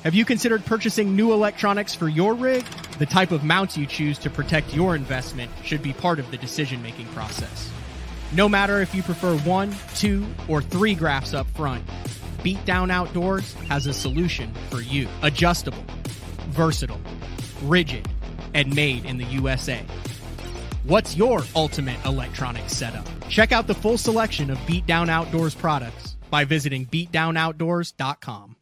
[0.04, 2.64] Have you considered purchasing new electronics for your rig?
[2.98, 6.36] The type of mounts you choose to protect your investment should be part of the
[6.36, 7.70] decision making process.
[8.32, 11.84] No matter if you prefer one, two, or three graphs up front,
[12.38, 15.06] Beatdown Outdoors has a solution for you.
[15.20, 15.84] Adjustable,
[16.48, 16.98] versatile,
[17.64, 18.08] rigid,
[18.54, 19.82] and made in the USA.
[20.84, 23.06] What's your ultimate electronic setup?
[23.28, 28.56] Check out the full selection of Beatdown Outdoors products by visiting beatdownoutdoors.com.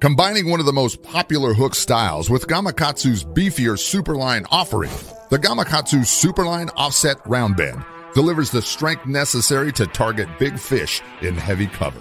[0.00, 4.90] Combining one of the most popular hook styles with Gamakatsu's beefier Superline offering,
[5.30, 7.82] the Gamakatsu Superline Offset Round Bend
[8.14, 12.00] delivers the strength necessary to target big fish in heavy cover.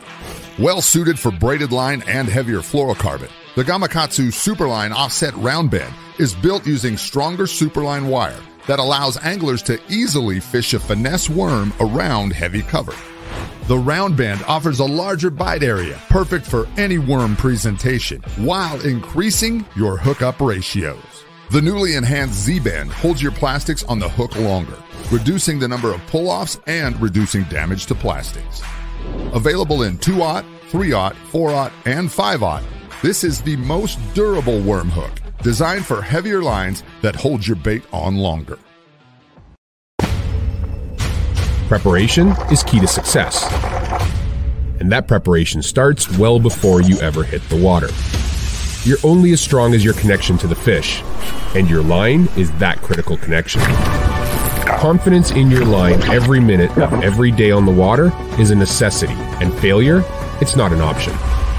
[0.60, 6.34] Well suited for braided line and heavier fluorocarbon, the Gamakatsu Superline Offset Round Bend is
[6.34, 12.34] built using stronger Superline wire that allows anglers to easily fish a finesse worm around
[12.34, 12.94] heavy cover.
[13.68, 19.66] The round bend offers a larger bite area, perfect for any worm presentation, while increasing
[19.76, 21.23] your hookup ratios.
[21.52, 24.78] The newly enhanced Z band holds your plastics on the hook longer,
[25.12, 28.62] reducing the number of pull-offs and reducing damage to plastics.
[29.34, 32.64] Available in 2-aught, 3-aught, 4-aught, and 5-aught,
[33.02, 37.84] this is the most durable worm hook, designed for heavier lines that hold your bait
[37.92, 38.58] on longer.
[41.68, 43.44] Preparation is key to success.
[44.80, 47.90] And that preparation starts well before you ever hit the water.
[48.86, 51.02] You're only as strong as your connection to the fish,
[51.56, 53.62] and your line is that critical connection.
[54.78, 59.54] Confidence in your line every minute, every day on the water is a necessity, and
[59.60, 60.04] failure,
[60.42, 61.14] it's not an option.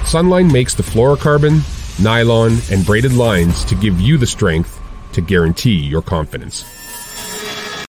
[0.04, 1.62] Sunline makes the fluorocarbon,
[1.98, 4.78] nylon, and braided lines to give you the strength
[5.12, 6.66] to guarantee your confidence.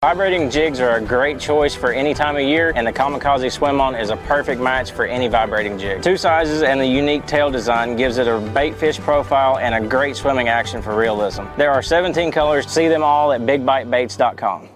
[0.00, 3.80] Vibrating jigs are a great choice for any time of year, and the Kamikaze Swim
[3.80, 6.04] On is a perfect match for any vibrating jig.
[6.04, 9.88] Two sizes and the unique tail design gives it a bait fish profile and a
[9.88, 11.46] great swimming action for realism.
[11.56, 12.70] There are 17 colors.
[12.70, 14.68] See them all at bigbitebaits.com.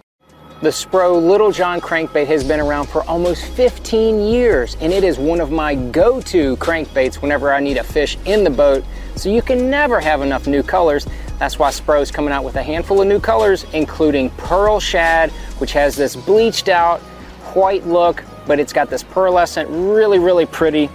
[0.60, 5.18] The Spro Little John crankbait has been around for almost 15 years, and it is
[5.20, 8.84] one of my go to crankbaits whenever I need a fish in the boat.
[9.14, 11.06] So you can never have enough new colors.
[11.42, 15.72] That's why Spro's coming out with a handful of new colors, including Pearl Shad, which
[15.72, 17.00] has this bleached out
[17.56, 20.88] white look, but it's got this pearlescent, really, really pretty.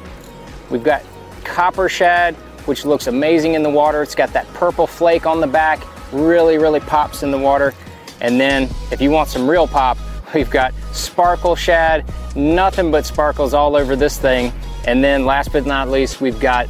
[0.69, 1.03] We've got
[1.43, 2.33] Copper Shad,
[2.63, 4.01] which looks amazing in the water.
[4.01, 5.81] It's got that purple flake on the back,
[6.13, 7.73] really, really pops in the water.
[8.21, 9.97] And then if you want some real pop,
[10.33, 12.05] we've got Sparkle Shad,
[12.37, 14.53] nothing but sparkles all over this thing.
[14.85, 16.69] And then last but not least, we've got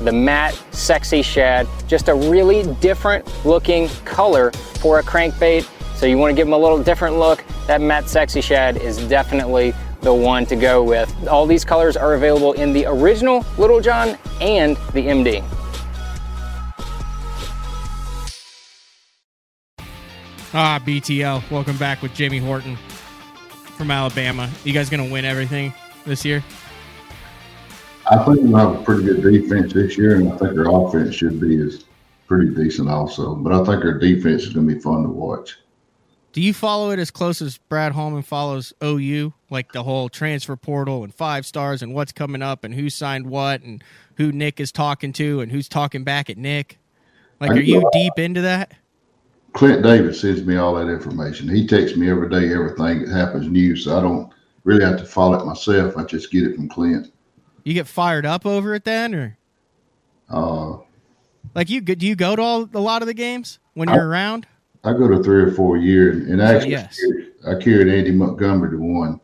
[0.00, 6.16] the matte sexy shad just a really different looking color for a crankbait so you
[6.16, 10.12] want to give them a little different look that matte sexy shad is definitely the
[10.12, 14.76] one to go with all these colors are available in the original little john and
[14.94, 15.44] the md
[20.52, 21.48] Ah, BTL.
[21.48, 22.76] Welcome back with Jamie Horton
[23.76, 24.50] from Alabama.
[24.64, 25.72] You guys to win everything
[26.04, 26.42] this year?
[28.08, 31.14] I think we'll have a pretty good defense this year, and I think our offense
[31.14, 31.84] should be as
[32.26, 33.34] pretty decent also.
[33.34, 35.56] But I think our defense is going to be fun to watch.
[36.32, 40.54] Do you follow it as close as Brad Holman follows OU, like the whole transfer
[40.54, 43.82] portal and five stars and what's coming up and who signed what and
[44.14, 46.78] who Nick is talking to and who's talking back at Nick?
[47.40, 48.74] Like, are you deep into that?
[49.54, 51.48] Clint Davis sends me all that information.
[51.48, 54.32] He texts me every day everything that happens new, so I don't
[54.62, 55.96] really have to follow it myself.
[55.96, 57.12] I just get it from Clint.
[57.64, 59.38] You get fired up over it then, or
[60.28, 60.78] uh,
[61.54, 64.04] like you do you go to all, a lot of the games when you're I,
[64.04, 64.46] around?
[64.84, 66.98] I go to three or four a year, and actually, yes.
[67.46, 69.20] I carried Andy Montgomery to one,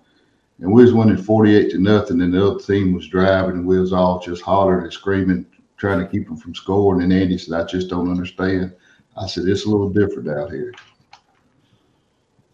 [0.60, 3.80] and we was winning forty-eight to nothing, and the other team was driving, and we
[3.80, 7.02] was all just hollering and screaming, trying to keep them from scoring.
[7.02, 8.74] And Andy said, "I just don't understand."
[9.16, 10.74] I said, "It's a little different out here."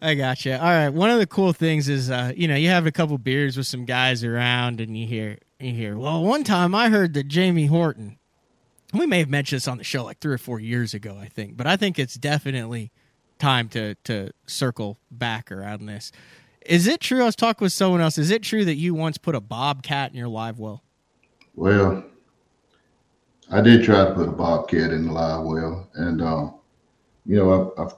[0.01, 0.51] I got you.
[0.53, 0.89] All right.
[0.89, 3.67] One of the cool things is, uh, you know, you have a couple beers with
[3.67, 5.37] some guys around, and you hear,
[5.71, 5.97] hear.
[5.97, 8.17] Well, one time I heard that Jamie Horton.
[8.93, 11.27] We may have mentioned this on the show like three or four years ago, I
[11.27, 12.91] think, but I think it's definitely
[13.39, 16.11] time to to circle back around this.
[16.65, 17.23] Is it true?
[17.23, 18.17] I was talking with someone else.
[18.17, 20.83] Is it true that you once put a bobcat in your live well?
[21.55, 22.03] Well,
[23.51, 26.49] I did try to put a bobcat in the live well, and uh,
[27.25, 27.93] you know, I've, I've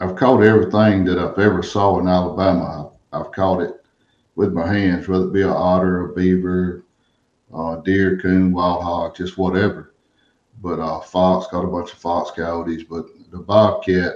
[0.00, 2.90] I've caught everything that I've ever saw in Alabama.
[3.12, 3.84] I've, I've caught it
[4.34, 6.83] with my hands, whether it be an otter, a beaver,
[7.54, 9.94] uh, deer, coon, wild hog, just whatever.
[10.60, 12.84] But uh, fox, got a bunch of fox coyotes.
[12.84, 14.14] But the bobcat,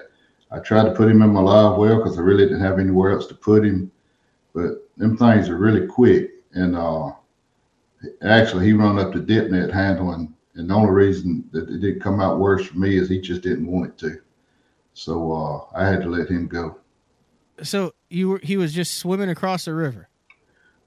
[0.51, 3.13] I tried to put him in my live well because I really didn't have anywhere
[3.13, 3.91] else to put him.
[4.55, 6.31] But them things are really quick.
[6.53, 7.13] And uh,
[8.23, 10.35] actually, he run up the dip net handling.
[10.55, 13.43] And the only reason that it didn't come out worse for me is he just
[13.43, 14.21] didn't want it to.
[14.95, 16.79] So uh, I had to let him go.
[17.63, 20.08] So you were he was just swimming across the river.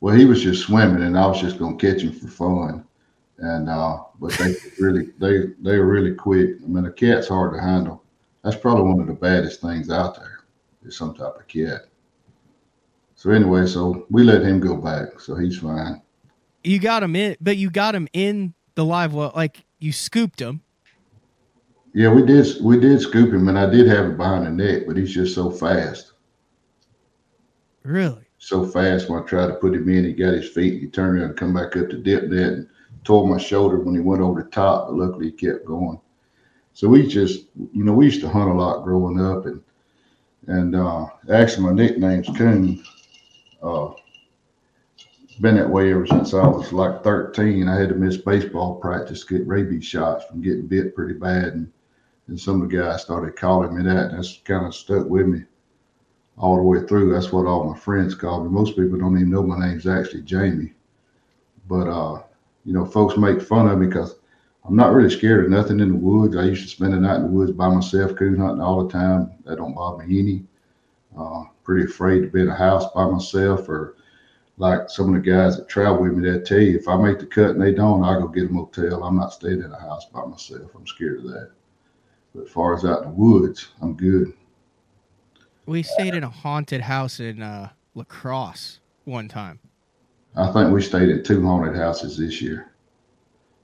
[0.01, 2.83] Well, he was just swimming, and I was just gonna catch him for fun.
[3.37, 6.57] And uh, but they really they they were really quick.
[6.63, 8.03] I mean, a cat's hard to handle.
[8.43, 10.39] That's probably one of the baddest things out there.
[10.83, 11.85] Is some type of cat.
[13.15, 16.01] So anyway, so we let him go back, so he's fine.
[16.63, 19.31] You got him in, but you got him in the live well.
[19.35, 20.61] Like you scooped him.
[21.93, 22.47] Yeah, we did.
[22.63, 25.35] We did scoop him, and I did have it behind the neck, but he's just
[25.35, 26.13] so fast.
[27.83, 28.30] Really?
[28.41, 29.07] So fast.
[29.07, 30.81] When I tried to put him in, he got his feet.
[30.81, 32.67] He turned around and come back up to dip net and
[33.03, 34.87] tore my shoulder when he went over the top.
[34.87, 35.99] But luckily, he kept going.
[36.73, 39.61] So we just, you know, we used to hunt a lot growing up, and
[40.47, 42.83] and uh, actually, my nickname's Coon.
[43.61, 43.91] Uh,
[45.39, 47.67] been that way ever since I was like 13.
[47.67, 51.71] I had to miss baseball practice get rabies shots from getting bit pretty bad, and
[52.27, 54.09] and some of the guys started calling me that.
[54.09, 55.43] And that's kind of stuck with me
[56.41, 57.13] all the way through.
[57.13, 58.49] That's what all my friends call me.
[58.49, 60.73] Most people don't even know my name's actually Jamie.
[61.69, 62.23] But uh,
[62.65, 64.15] you know, folks make fun of me because
[64.65, 66.35] I'm not really scared of nothing in the woods.
[66.35, 68.91] I used to spend the night in the woods by myself, coon hunting all the
[68.91, 69.31] time.
[69.45, 70.43] That don't bother me any.
[71.17, 73.95] Uh, pretty afraid to be in a house by myself or
[74.57, 77.19] like some of the guys that travel with me that tell you if I make
[77.19, 79.03] the cut and they don't, I go get a motel.
[79.03, 80.71] I'm not staying in a house by myself.
[80.75, 81.51] I'm scared of that.
[82.33, 84.33] But as far as out in the woods, I'm good.
[85.65, 89.59] We stayed in a haunted house in uh, La Crosse one time.
[90.35, 92.71] I think we stayed at two haunted houses this year.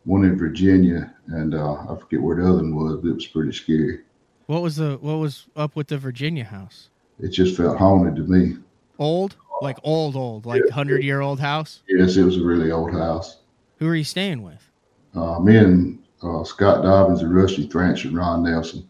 [0.06, 3.28] One in Virginia, and uh, I forget where the other one was, but it was
[3.28, 4.02] pretty scary.
[4.46, 6.90] What was the what was up with the Virginia house?
[7.20, 8.58] It just felt haunted to me.
[9.00, 11.82] Old, like old, old, like hundred year old house.
[11.90, 13.38] Yes, it was a really old house.
[13.80, 14.70] Who are you staying with?
[15.14, 18.90] Uh, me and uh, Scott Dobbins and Rusty Thranch and Ron Nelson.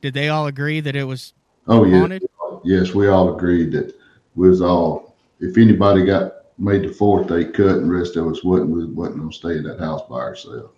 [0.00, 1.32] Did they all agree that it was
[1.68, 2.18] Oh yeah,
[2.64, 3.94] yes, we all agreed that
[4.34, 5.16] we was all.
[5.40, 8.70] If anybody got made the fourth, they cut, and the rest of us wasn't.
[8.70, 10.74] We wasn't gonna stay in that house by ourselves.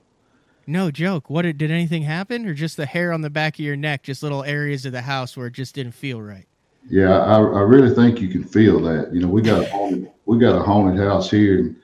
[0.67, 1.31] No joke.
[1.31, 4.03] What did, did anything happen, or just the hair on the back of your neck,
[4.03, 6.47] just little areas of the house where it just didn't feel right?
[6.89, 9.13] Yeah, I, I really think you can feel that.
[9.13, 11.77] You know, we got a haunted, we got a haunted house here, and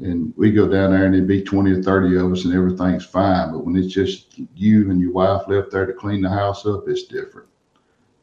[0.00, 3.06] and we go down there, and there'd be twenty or thirty of us, and everything's
[3.06, 3.52] fine.
[3.52, 6.84] But when it's just you and your wife left there to clean the house up,
[6.88, 7.48] it's different.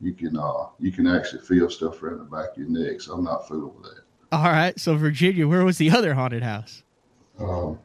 [0.01, 3.01] You can uh you can actually feel stuff around the back of your neck.
[3.01, 4.01] So I'm not fooling with that.
[4.31, 4.79] All right.
[4.79, 6.83] So Virginia, where was the other haunted house?
[7.39, 7.79] Um,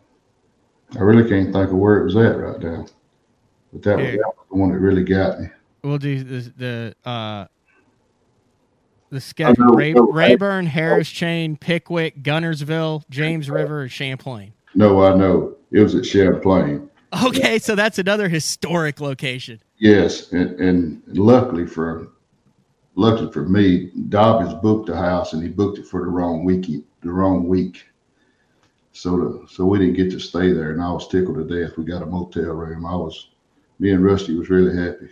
[0.94, 2.86] I really can't think of where it was at right now.
[3.72, 5.48] But that, was, that was the one that really got me.
[5.82, 7.46] We'll do the the uh
[9.10, 14.52] the schedule: know, Ray, Rayburn, Harris Chain, Pickwick, Guntersville, James River, and Champlain.
[14.74, 15.56] No, I know.
[15.70, 16.90] It was at Champlain.
[17.24, 19.60] Okay, so that's another historic location.
[19.78, 22.08] Yes, and, and luckily for
[22.94, 26.66] luckily for me, Dobbins booked the house and he booked it for the wrong week.
[27.02, 27.84] The wrong week.
[28.92, 31.76] So the, so we didn't get to stay there, and I was tickled to death.
[31.76, 32.84] We got a motel room.
[32.84, 33.28] I was
[33.78, 35.08] me and Rusty was really happy.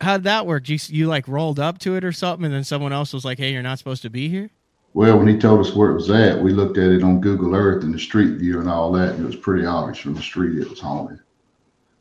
[0.00, 0.68] How'd that work?
[0.68, 3.38] You you like rolled up to it or something, and then someone else was like,
[3.38, 4.50] "Hey, you're not supposed to be here."
[4.94, 7.54] Well, when he told us where it was at, we looked at it on Google
[7.54, 10.22] Earth and the street view and all that, and it was pretty obvious from the
[10.22, 11.20] street it was haunted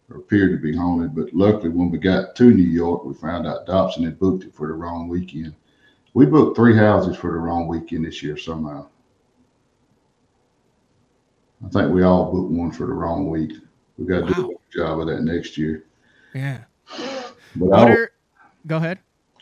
[0.09, 1.15] or appeared to be haunted.
[1.15, 4.53] But luckily, when we got to New York, we found out Dobbins had booked it
[4.53, 5.55] for the wrong weekend.
[6.13, 8.87] We booked three houses for the wrong weekend this year somehow.
[11.65, 13.53] I think we all booked one for the wrong week.
[13.97, 15.85] We got to do a better job of that next year.
[16.33, 16.61] Yeah.
[16.97, 17.95] But What I.
[18.67, 18.99] Go ahead.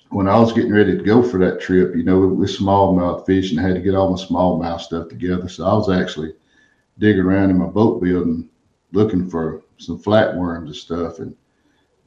[0.09, 3.57] when I was getting ready to go for that trip, you know, with smallmouth fishing,
[3.57, 5.47] I had to get all my smallmouth stuff together.
[5.49, 6.34] So I was actually
[6.99, 8.49] digging around in my boat building
[8.91, 11.20] looking for some flatworms and stuff.
[11.20, 11.36] And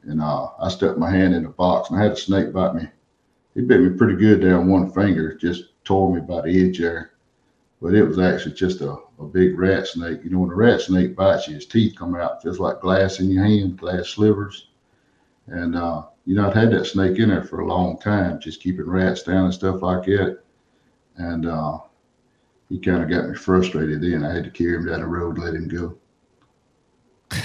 [0.07, 2.75] and uh, I stuck my hand in a box and I had a snake bite
[2.75, 2.89] me.
[3.55, 7.13] He bit me pretty good down one finger, just tore me by the edge there.
[7.83, 10.21] But it was actually just a, a big rat snake.
[10.23, 13.19] You know, when a rat snake bites you, his teeth come out, feels like glass
[13.19, 14.69] in your hand, glass slivers.
[15.49, 18.63] And uh, you know, I'd had that snake in there for a long time, just
[18.63, 20.41] keeping rats down and stuff like that.
[21.17, 21.79] And uh,
[22.69, 24.03] he kind of got me frustrated.
[24.03, 25.97] Then I had to carry him down the road, let him go.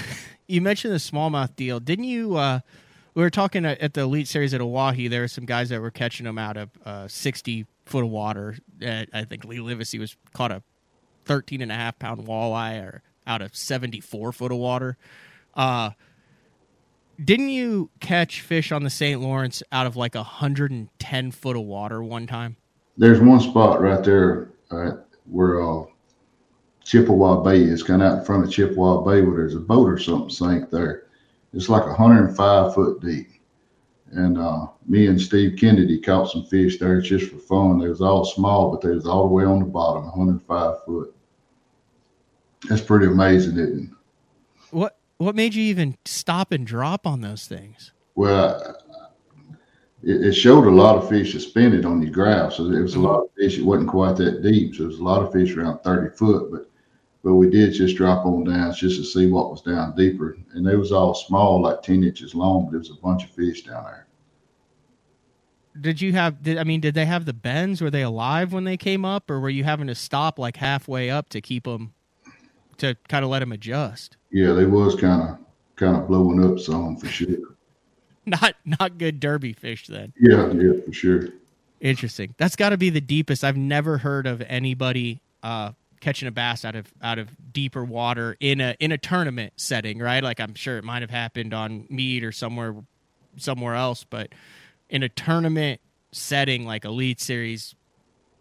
[0.48, 2.36] You mentioned the smallmouth deal, didn't you?
[2.36, 2.60] Uh,
[3.14, 5.08] we were talking at, at the Elite Series at Oahe.
[5.08, 8.56] There were some guys that were catching them out of uh, 60 foot of water.
[8.84, 10.62] Uh, I think Lee Livesey was caught a
[11.24, 14.98] 13 and a half pound walleye or out of 74 foot of water.
[15.54, 15.90] Uh,
[17.22, 19.20] didn't you catch fish on the St.
[19.20, 22.56] Lawrence out of like 110 foot of water one time?
[22.96, 24.92] There's one spot right there uh,
[25.30, 25.84] where uh,
[26.84, 29.88] Chippewa Bay is, kind of out in front of Chippewa Bay, where there's a boat
[29.88, 31.04] or something sank there.
[31.52, 33.28] It's like 105 foot deep.
[34.12, 37.78] And uh, me and Steve Kennedy caught some fish there just for fun.
[37.78, 41.14] They was all small, but they was all the way on the bottom, 105 foot.
[42.68, 43.90] That's pretty amazing, isn't it?
[44.70, 47.92] What what made you even stop and drop on those things?
[48.14, 48.76] Well,
[50.02, 53.00] it, it showed a lot of fish suspended on the ground, so there was a
[53.00, 53.58] lot of fish.
[53.58, 56.50] It wasn't quite that deep, so there was a lot of fish around thirty foot.
[56.50, 56.70] But
[57.22, 60.66] but we did just drop on down just to see what was down deeper, and
[60.66, 62.64] they was all small, like ten inches long.
[62.64, 64.06] But there was a bunch of fish down there.
[65.80, 66.42] Did you have?
[66.42, 66.80] Did I mean?
[66.80, 67.80] Did they have the bends?
[67.80, 71.10] Were they alive when they came up, or were you having to stop like halfway
[71.10, 71.94] up to keep them
[72.78, 74.16] to kind of let them adjust?
[74.30, 75.38] Yeah, they was kind of
[75.76, 77.38] kind of blowing up some for sure.
[78.24, 80.12] Not not good derby fish then.
[80.16, 81.30] Yeah, yeah, for sure.
[81.80, 82.36] Interesting.
[82.38, 83.42] That's got to be the deepest.
[83.42, 88.36] I've never heard of anybody uh, catching a bass out of out of deeper water
[88.40, 90.22] in a in a tournament setting, right?
[90.22, 92.74] Like I'm sure it might have happened on Mead or somewhere
[93.38, 94.30] somewhere else, but
[94.90, 95.80] in a tournament
[96.10, 97.74] setting like Elite Series,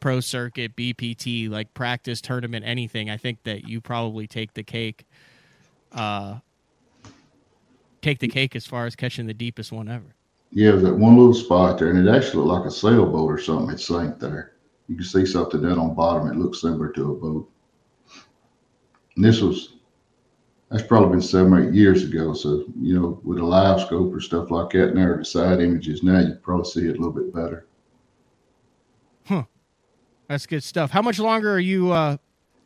[0.01, 5.05] Pro Circuit, BPT, like practice tournament, anything, I think that you probably take the cake.
[5.93, 6.39] Uh,
[8.01, 10.15] take the cake as far as catching the deepest one ever.
[10.51, 13.29] Yeah, it was that one little spot there, and it actually looked like a sailboat
[13.29, 13.69] or something.
[13.69, 14.53] It sank there.
[14.87, 16.27] You can see something down on bottom.
[16.27, 17.49] It looks similar to a boat.
[19.15, 19.75] And this was
[20.71, 22.33] that's probably been seven or eight years ago.
[22.33, 26.01] So, you know, with a live scope or stuff like that, now the side images,
[26.01, 27.67] now you probably see it a little bit better.
[29.25, 29.43] Huh.
[30.29, 30.91] That's good stuff.
[30.91, 32.17] How much longer are you uh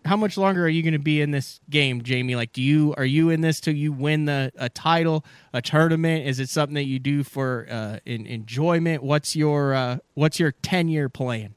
[0.06, 2.36] how much longer are you going to be in this game, Jamie?
[2.36, 6.28] Like do you are you in this till you win the a title, a tournament?
[6.28, 9.02] Is it something that you do for uh in, enjoyment?
[9.02, 11.56] What's your uh what's your 10-year plan?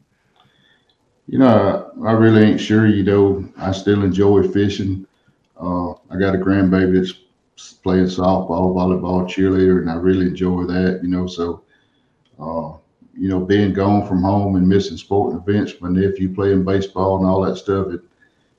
[1.29, 5.07] You know, I, really ain't sure, you know, I still enjoy fishing.
[5.61, 11.01] Uh, I got a grandbaby that's playing softball, volleyball, cheerleader, and I really enjoy that,
[11.03, 11.27] you know.
[11.27, 11.65] So,
[12.41, 12.79] uh,
[13.15, 17.27] you know, being gone from home and missing sporting events, my nephew playing baseball and
[17.27, 18.01] all that stuff, it,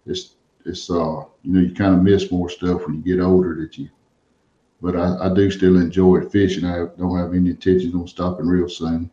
[0.06, 3.56] it's, it's, uh, you know, you kind of miss more stuff when you get older
[3.56, 3.90] that you,
[4.80, 6.66] but I, I do still enjoy fishing.
[6.66, 9.10] I don't have any intentions on stopping real soon.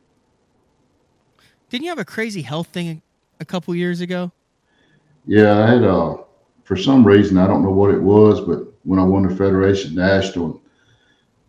[1.71, 3.01] Didn't you have a crazy health thing
[3.41, 4.33] a couple years ago?
[5.27, 6.19] Yeah, I had, uh,
[6.65, 9.95] for some reason, I don't know what it was, but when I won the Federation
[9.95, 10.63] National,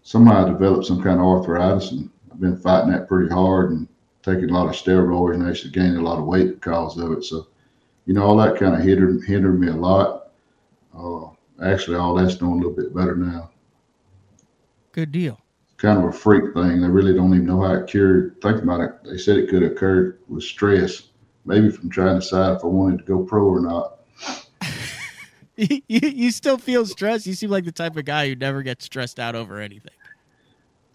[0.02, 3.88] somehow I developed some kind of arthritis, and I've been fighting that pretty hard and
[4.24, 7.24] taking a lot of steroids and actually gaining a lot of weight because of it.
[7.24, 7.48] So,
[8.06, 10.32] you know, all that kind of hindered hindered me a lot.
[10.98, 11.30] Uh,
[11.64, 13.52] actually, all that's doing a little bit better now.
[14.92, 15.40] Good deal.
[15.78, 16.82] Kind of a freak thing.
[16.82, 18.42] They really don't even know how it cured.
[18.42, 18.92] Think about it.
[19.04, 21.10] They said it could have occurred with stress,
[21.48, 24.00] maybe from trying to decide if I wanted to go pro or not.
[25.56, 27.26] you, you still feel stressed.
[27.26, 29.93] You seem like the type of guy who never gets stressed out over anything.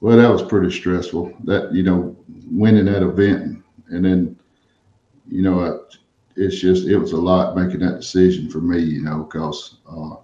[0.00, 1.32] Well, that was pretty stressful.
[1.44, 2.16] That you know,
[2.50, 4.38] winning that event, and then,
[5.28, 5.84] you know,
[6.36, 8.80] it's just it was a lot making that decision for me.
[8.80, 10.14] You know, because uh,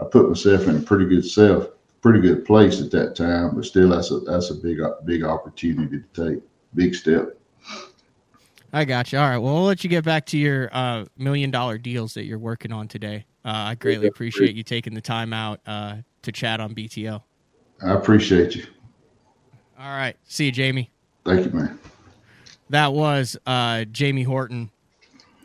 [0.00, 1.68] I put myself in a pretty good self,
[2.00, 3.56] pretty good place at that time.
[3.56, 6.42] But still, that's a that's a big big opportunity to take,
[6.74, 7.36] big step.
[8.74, 9.20] I got you.
[9.20, 9.38] All right.
[9.38, 12.72] Well, we'll let you get back to your uh, million dollar deals that you're working
[12.72, 13.24] on today.
[13.44, 17.22] Uh, I greatly appreciate you taking the time out uh, to chat on BTL.
[17.80, 18.66] I appreciate you.
[19.78, 20.16] All right.
[20.24, 20.90] See you, Jamie.
[21.24, 21.78] Thank you, man.
[22.68, 24.70] That was uh, Jamie Horton.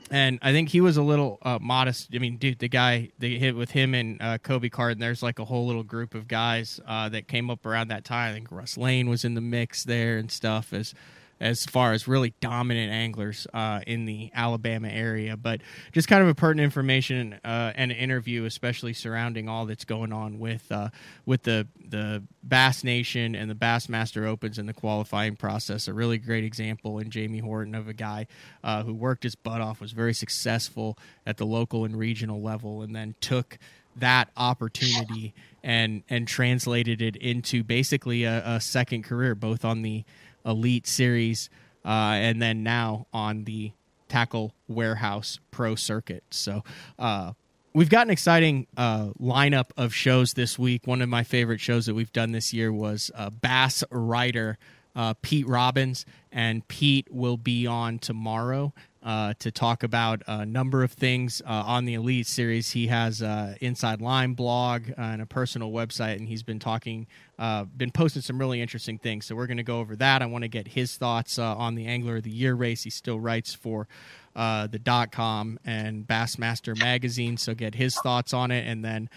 [0.10, 2.10] And I think he was a little uh, modest.
[2.16, 5.00] I mean, dude, the guy they hit with him and uh, Kobe Carden.
[5.00, 8.32] There's like a whole little group of guys uh, that came up around that time.
[8.32, 10.96] I think Russ Lane was in the mix there and stuff as
[11.40, 15.38] as far as really dominant anglers uh, in the Alabama area.
[15.38, 15.62] But
[15.92, 20.12] just kind of a pertinent information uh, and an interview, especially surrounding all that's going
[20.12, 20.90] on with uh,
[21.26, 25.88] with the the Bass Nation and the Bassmaster Opens and the qualifying process.
[25.88, 28.28] A really great example in Jamie Horton of a guy
[28.64, 32.82] uh, who worked his butt off, was very successful at the local and regional level,
[32.82, 33.58] and then took
[33.96, 35.34] that opportunity
[35.64, 40.04] and and translated it into basically a, a second career, both on the
[40.46, 41.50] Elite Series,
[41.86, 43.72] uh, and then now on the
[44.08, 46.24] Tackle Warehouse Pro Circuit.
[46.32, 46.64] So,
[46.98, 47.34] uh,
[47.74, 50.88] we've got an exciting uh, lineup of shows this week.
[50.88, 54.58] One of my favorite shows that we've done this year was uh, Bass Rider
[54.96, 60.84] uh, Pete Robbins, and Pete will be on tomorrow uh, to talk about a number
[60.84, 62.72] of things uh, on the Elite Series.
[62.72, 67.64] He has an Inside Line blog and a personal website, and he's been talking, uh,
[67.64, 69.26] been posting some really interesting things.
[69.26, 70.22] So we're going to go over that.
[70.22, 72.84] I want to get his thoughts uh, on the Angler of the Year race.
[72.84, 73.88] He still writes for
[74.36, 78.68] uh, the dot com and Bassmaster magazine, so get his thoughts on it.
[78.68, 79.10] And then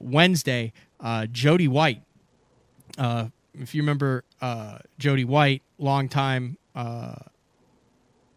[0.00, 0.72] Wednesday,
[1.32, 2.02] Jody White.
[3.60, 4.24] if you remember
[4.98, 6.56] Jody White, longtime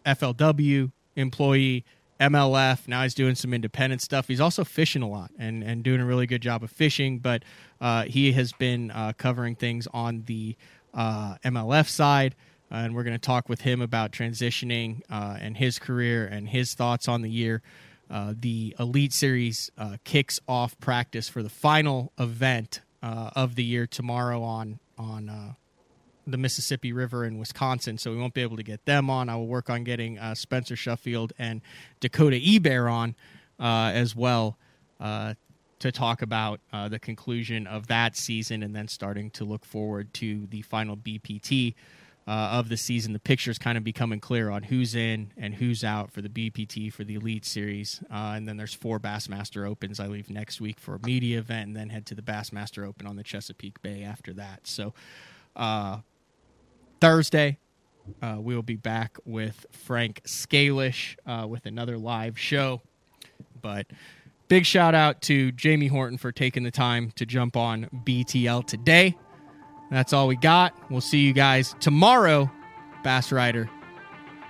[0.06, 1.86] FLW employee,
[2.20, 2.88] MLF.
[2.88, 4.28] Now he's doing some independent stuff.
[4.28, 7.44] He's also fishing a lot and, and doing a really good job of fishing, but
[7.82, 10.56] uh, he has been uh, covering things on the
[10.94, 12.36] uh, MLF side.
[12.70, 16.76] and we're going to talk with him about transitioning uh, and his career and his
[16.76, 17.62] thoughts on the year.
[18.10, 23.88] Uh, the Elite Series uh, kicks off practice for the final event of the year
[23.88, 25.56] tomorrow on on
[26.32, 29.30] the Mississippi River in Wisconsin, so we won't be able to get them on.
[29.30, 31.62] I will work on getting uh, Spencer Sheffield and
[32.00, 33.16] Dakota Ebare on
[33.60, 34.58] uh, as well
[35.00, 35.36] uh,
[35.80, 40.14] to talk about uh, the conclusion of that season and then starting to look forward
[40.16, 41.76] to the final BPT
[42.28, 43.14] uh, of the season.
[43.14, 46.94] The picture's kind of becoming clear on who's in and who's out for the BPT
[46.94, 48.02] for the Elite Series.
[48.12, 50.00] Uh, and then there's four Bassmaster Opens.
[50.00, 53.08] I leave next week for a media event and then head to the Bassmaster Open
[53.08, 54.68] on the Chesapeake Bay after that.
[54.68, 54.94] So,
[55.56, 56.00] uh,
[57.02, 57.58] Thursday,
[58.22, 62.82] uh, we will be back with Frank Scalish uh, with another live show.
[63.62, 63.88] But
[64.48, 69.18] big shout out to Jamie Horton for taking the time to jump on BTL today.
[69.90, 70.74] That's all we got.
[70.90, 72.50] We'll see you guys tomorrow.
[73.04, 73.70] Bass Rider,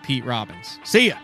[0.04, 0.78] Pete Robbins.
[0.84, 1.16] See ya.